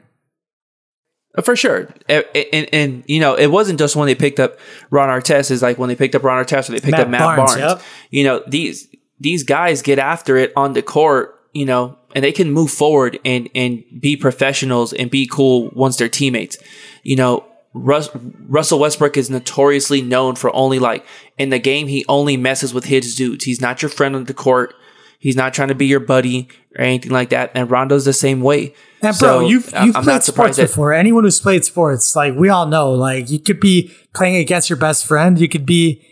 Uh, 1.35 1.41
For 1.41 1.55
sure, 1.55 1.91
and, 2.07 2.23
and, 2.35 2.69
and, 2.71 3.03
you 3.07 3.19
know 3.19 3.33
it 3.33 3.47
wasn't 3.47 3.79
just 3.79 3.95
when 3.95 4.05
they 4.05 4.13
picked 4.13 4.39
up 4.39 4.59
Ron 4.91 5.09
Artest. 5.09 5.49
Is 5.49 5.63
like 5.63 5.79
when 5.79 5.89
they 5.89 5.95
picked 5.95 6.13
up 6.13 6.21
Ron 6.21 6.45
Artest 6.45 6.69
or 6.69 6.73
they 6.73 6.81
picked 6.81 6.91
Matt 6.91 6.99
up 6.99 7.09
Matt 7.09 7.19
Barnes, 7.21 7.55
Barnes. 7.55 7.57
yep. 7.57 7.81
You 8.11 8.25
know 8.25 8.43
these 8.45 8.87
these 9.19 9.41
guys 9.41 9.81
get 9.81 9.97
after 9.97 10.37
it 10.37 10.53
on 10.55 10.73
the 10.73 10.83
court. 10.83 11.39
You 11.53 11.65
know, 11.65 11.97
and 12.13 12.23
they 12.23 12.31
can 12.31 12.51
move 12.51 12.69
forward 12.69 13.19
and 13.25 13.49
and 13.55 13.83
be 13.99 14.15
professionals 14.17 14.93
and 14.93 15.09
be 15.09 15.25
cool 15.25 15.71
once 15.73 15.97
they're 15.97 16.09
teammates. 16.09 16.59
You 17.01 17.15
know, 17.15 17.43
Rus- 17.73 18.09
Russell 18.47 18.79
Westbrook 18.79 19.15
is 19.17 19.29
notoriously 19.29 20.01
known 20.01 20.35
for 20.35 20.53
only 20.55 20.79
like 20.79 21.05
in 21.37 21.49
the 21.49 21.59
game 21.59 21.87
he 21.87 22.03
only 22.09 22.35
messes 22.37 22.73
with 22.73 22.85
his 22.85 23.15
dudes. 23.15 23.45
He's 23.45 23.61
not 23.61 23.81
your 23.81 23.89
friend 23.89 24.15
on 24.15 24.25
the 24.25 24.33
court. 24.33 24.73
He's 25.19 25.35
not 25.35 25.53
trying 25.53 25.67
to 25.67 25.75
be 25.75 25.85
your 25.85 25.99
buddy 25.99 26.49
or 26.77 26.83
anything 26.83 27.11
like 27.11 27.29
that. 27.29 27.51
And 27.53 27.69
Rondo's 27.69 28.05
the 28.05 28.13
same 28.13 28.41
way. 28.41 28.73
And 29.03 29.17
bro, 29.17 29.39
So, 29.39 29.39
you've 29.47 29.65
you've 29.83 29.95
I'm 29.95 30.03
played 30.03 30.05
not 30.15 30.23
sports 30.23 30.57
that- 30.57 30.63
before. 30.67 30.93
Anyone 30.93 31.23
who's 31.23 31.39
played 31.39 31.63
sports, 31.63 32.15
like 32.15 32.35
we 32.35 32.49
all 32.49 32.65
know, 32.65 32.91
like 32.91 33.29
you 33.29 33.39
could 33.39 33.59
be 33.59 33.91
playing 34.15 34.37
against 34.37 34.69
your 34.69 34.77
best 34.77 35.05
friend. 35.05 35.39
You 35.39 35.47
could 35.47 35.65
be, 35.65 36.03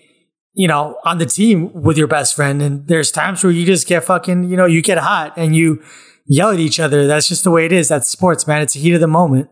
you 0.54 0.68
know, 0.68 0.96
on 1.06 1.18
the 1.18 1.26
team 1.26 1.74
with 1.74 1.98
your 1.98 2.08
best 2.08 2.36
friend. 2.36 2.62
And 2.62 2.88
there's 2.88 3.12
times 3.12 3.44
where 3.44 3.52
you 3.52 3.66
just 3.66 3.88
get 3.88 4.04
fucking, 4.04 4.44
you 4.44 4.56
know, 4.56 4.66
you 4.66 4.82
get 4.84 5.00
hot 5.00 5.34
and 5.36 5.56
you 5.56 5.82
yell 6.28 6.52
at 6.52 6.60
each 6.60 6.80
other. 6.80 7.08
That's 7.08 7.28
just 7.28 7.44
the 7.44 7.52
way 7.52 7.66
it 7.66 7.72
is. 7.72 7.88
That's 7.90 8.08
sports, 8.08 8.46
man. 8.48 8.62
It's 8.62 8.76
the 8.76 8.80
heat 8.80 8.94
of 8.94 9.02
the 9.02 9.08
moment. 9.08 9.50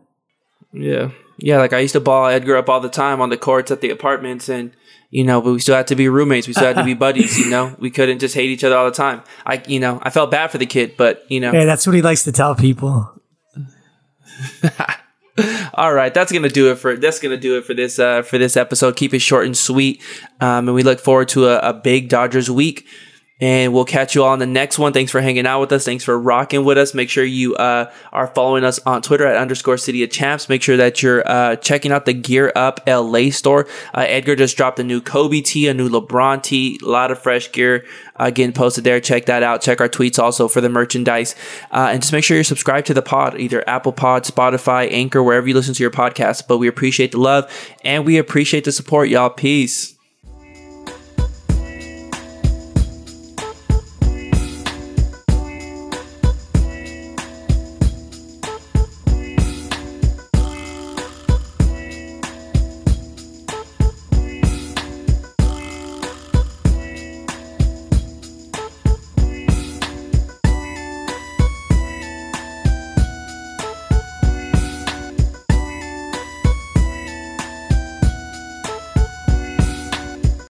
Yeah. 0.72 1.10
Yeah. 1.38 1.58
Like 1.58 1.72
I 1.72 1.78
used 1.78 1.94
to 1.94 2.00
ball 2.00 2.26
Edgar 2.26 2.56
up 2.56 2.68
all 2.68 2.80
the 2.80 2.88
time 2.88 3.20
on 3.20 3.30
the 3.30 3.36
courts 3.36 3.70
at 3.70 3.80
the 3.80 3.90
apartments 3.90 4.48
and, 4.48 4.72
you 5.10 5.24
know, 5.24 5.40
but 5.40 5.52
we 5.52 5.60
still 5.60 5.76
had 5.76 5.86
to 5.86 5.96
be 5.96 6.08
roommates. 6.08 6.46
We 6.46 6.52
still 6.52 6.66
had 6.66 6.76
to 6.76 6.84
be 6.84 6.94
buddies, 7.06 7.38
you 7.38 7.50
know, 7.50 7.74
we 7.78 7.90
couldn't 7.90 8.18
just 8.18 8.34
hate 8.34 8.50
each 8.50 8.64
other 8.64 8.76
all 8.76 8.84
the 8.84 8.90
time. 8.90 9.22
I, 9.46 9.62
you 9.66 9.80
know, 9.80 9.98
I 10.02 10.10
felt 10.10 10.30
bad 10.30 10.50
for 10.50 10.58
the 10.58 10.66
kid, 10.66 10.96
but, 10.96 11.24
you 11.30 11.40
know. 11.40 11.52
Hey, 11.52 11.64
that's 11.64 11.86
what 11.86 11.94
he 11.94 12.02
likes 12.02 12.24
to 12.24 12.32
tell 12.32 12.54
people. 12.54 13.14
All 15.74 15.92
right, 15.92 16.12
that's 16.12 16.32
gonna 16.32 16.48
do 16.48 16.70
it 16.72 16.76
for 16.76 16.96
that's 16.96 17.20
gonna 17.20 17.36
do 17.36 17.58
it 17.58 17.64
for 17.64 17.74
this 17.74 17.98
uh, 17.98 18.22
for 18.22 18.38
this 18.38 18.56
episode. 18.56 18.96
Keep 18.96 19.14
it 19.14 19.20
short 19.20 19.46
and 19.46 19.56
sweet, 19.56 20.02
um, 20.40 20.68
and 20.68 20.74
we 20.74 20.82
look 20.82 20.98
forward 20.98 21.28
to 21.28 21.46
a, 21.46 21.58
a 21.70 21.72
big 21.72 22.08
Dodgers 22.08 22.50
week. 22.50 22.86
And 23.40 23.72
we'll 23.72 23.84
catch 23.84 24.14
you 24.14 24.24
all 24.24 24.30
on 24.30 24.40
the 24.40 24.46
next 24.46 24.78
one. 24.78 24.92
Thanks 24.92 25.12
for 25.12 25.20
hanging 25.20 25.46
out 25.46 25.60
with 25.60 25.70
us. 25.70 25.84
Thanks 25.84 26.02
for 26.02 26.18
rocking 26.18 26.64
with 26.64 26.76
us. 26.76 26.92
Make 26.92 27.08
sure 27.08 27.24
you 27.24 27.54
uh, 27.54 27.92
are 28.12 28.26
following 28.28 28.64
us 28.64 28.80
on 28.84 29.00
Twitter 29.00 29.26
at 29.26 29.36
underscore 29.36 29.76
City 29.76 30.02
of 30.02 30.10
Champs. 30.10 30.48
Make 30.48 30.62
sure 30.62 30.76
that 30.76 31.02
you're 31.02 31.28
uh, 31.28 31.54
checking 31.56 31.92
out 31.92 32.04
the 32.04 32.12
Gear 32.12 32.52
Up 32.56 32.80
LA 32.86 33.30
store. 33.30 33.68
Uh, 33.94 34.04
Edgar 34.08 34.34
just 34.34 34.56
dropped 34.56 34.80
a 34.80 34.84
new 34.84 35.00
Kobe 35.00 35.40
tee, 35.40 35.68
a 35.68 35.74
new 35.74 35.88
LeBron 35.88 36.42
tee, 36.42 36.80
a 36.82 36.88
lot 36.88 37.12
of 37.12 37.18
fresh 37.20 37.52
gear 37.52 37.86
uh, 38.16 38.30
getting 38.30 38.52
posted 38.52 38.82
there. 38.82 39.00
Check 39.00 39.26
that 39.26 39.42
out. 39.42 39.60
Check 39.60 39.80
our 39.80 39.88
tweets 39.88 40.18
also 40.18 40.48
for 40.48 40.60
the 40.60 40.68
merchandise. 40.68 41.36
Uh, 41.70 41.90
and 41.92 42.02
just 42.02 42.12
make 42.12 42.24
sure 42.24 42.36
you're 42.36 42.44
subscribed 42.44 42.88
to 42.88 42.94
the 42.94 43.02
pod, 43.02 43.38
either 43.38 43.62
Apple 43.68 43.92
Pod, 43.92 44.24
Spotify, 44.24 44.90
Anchor, 44.90 45.22
wherever 45.22 45.46
you 45.46 45.54
listen 45.54 45.74
to 45.74 45.82
your 45.82 45.90
podcast. 45.92 46.48
But 46.48 46.58
we 46.58 46.66
appreciate 46.66 47.12
the 47.12 47.18
love 47.18 47.50
and 47.84 48.04
we 48.04 48.18
appreciate 48.18 48.64
the 48.64 48.72
support, 48.72 49.08
y'all. 49.08 49.30
Peace. 49.30 49.97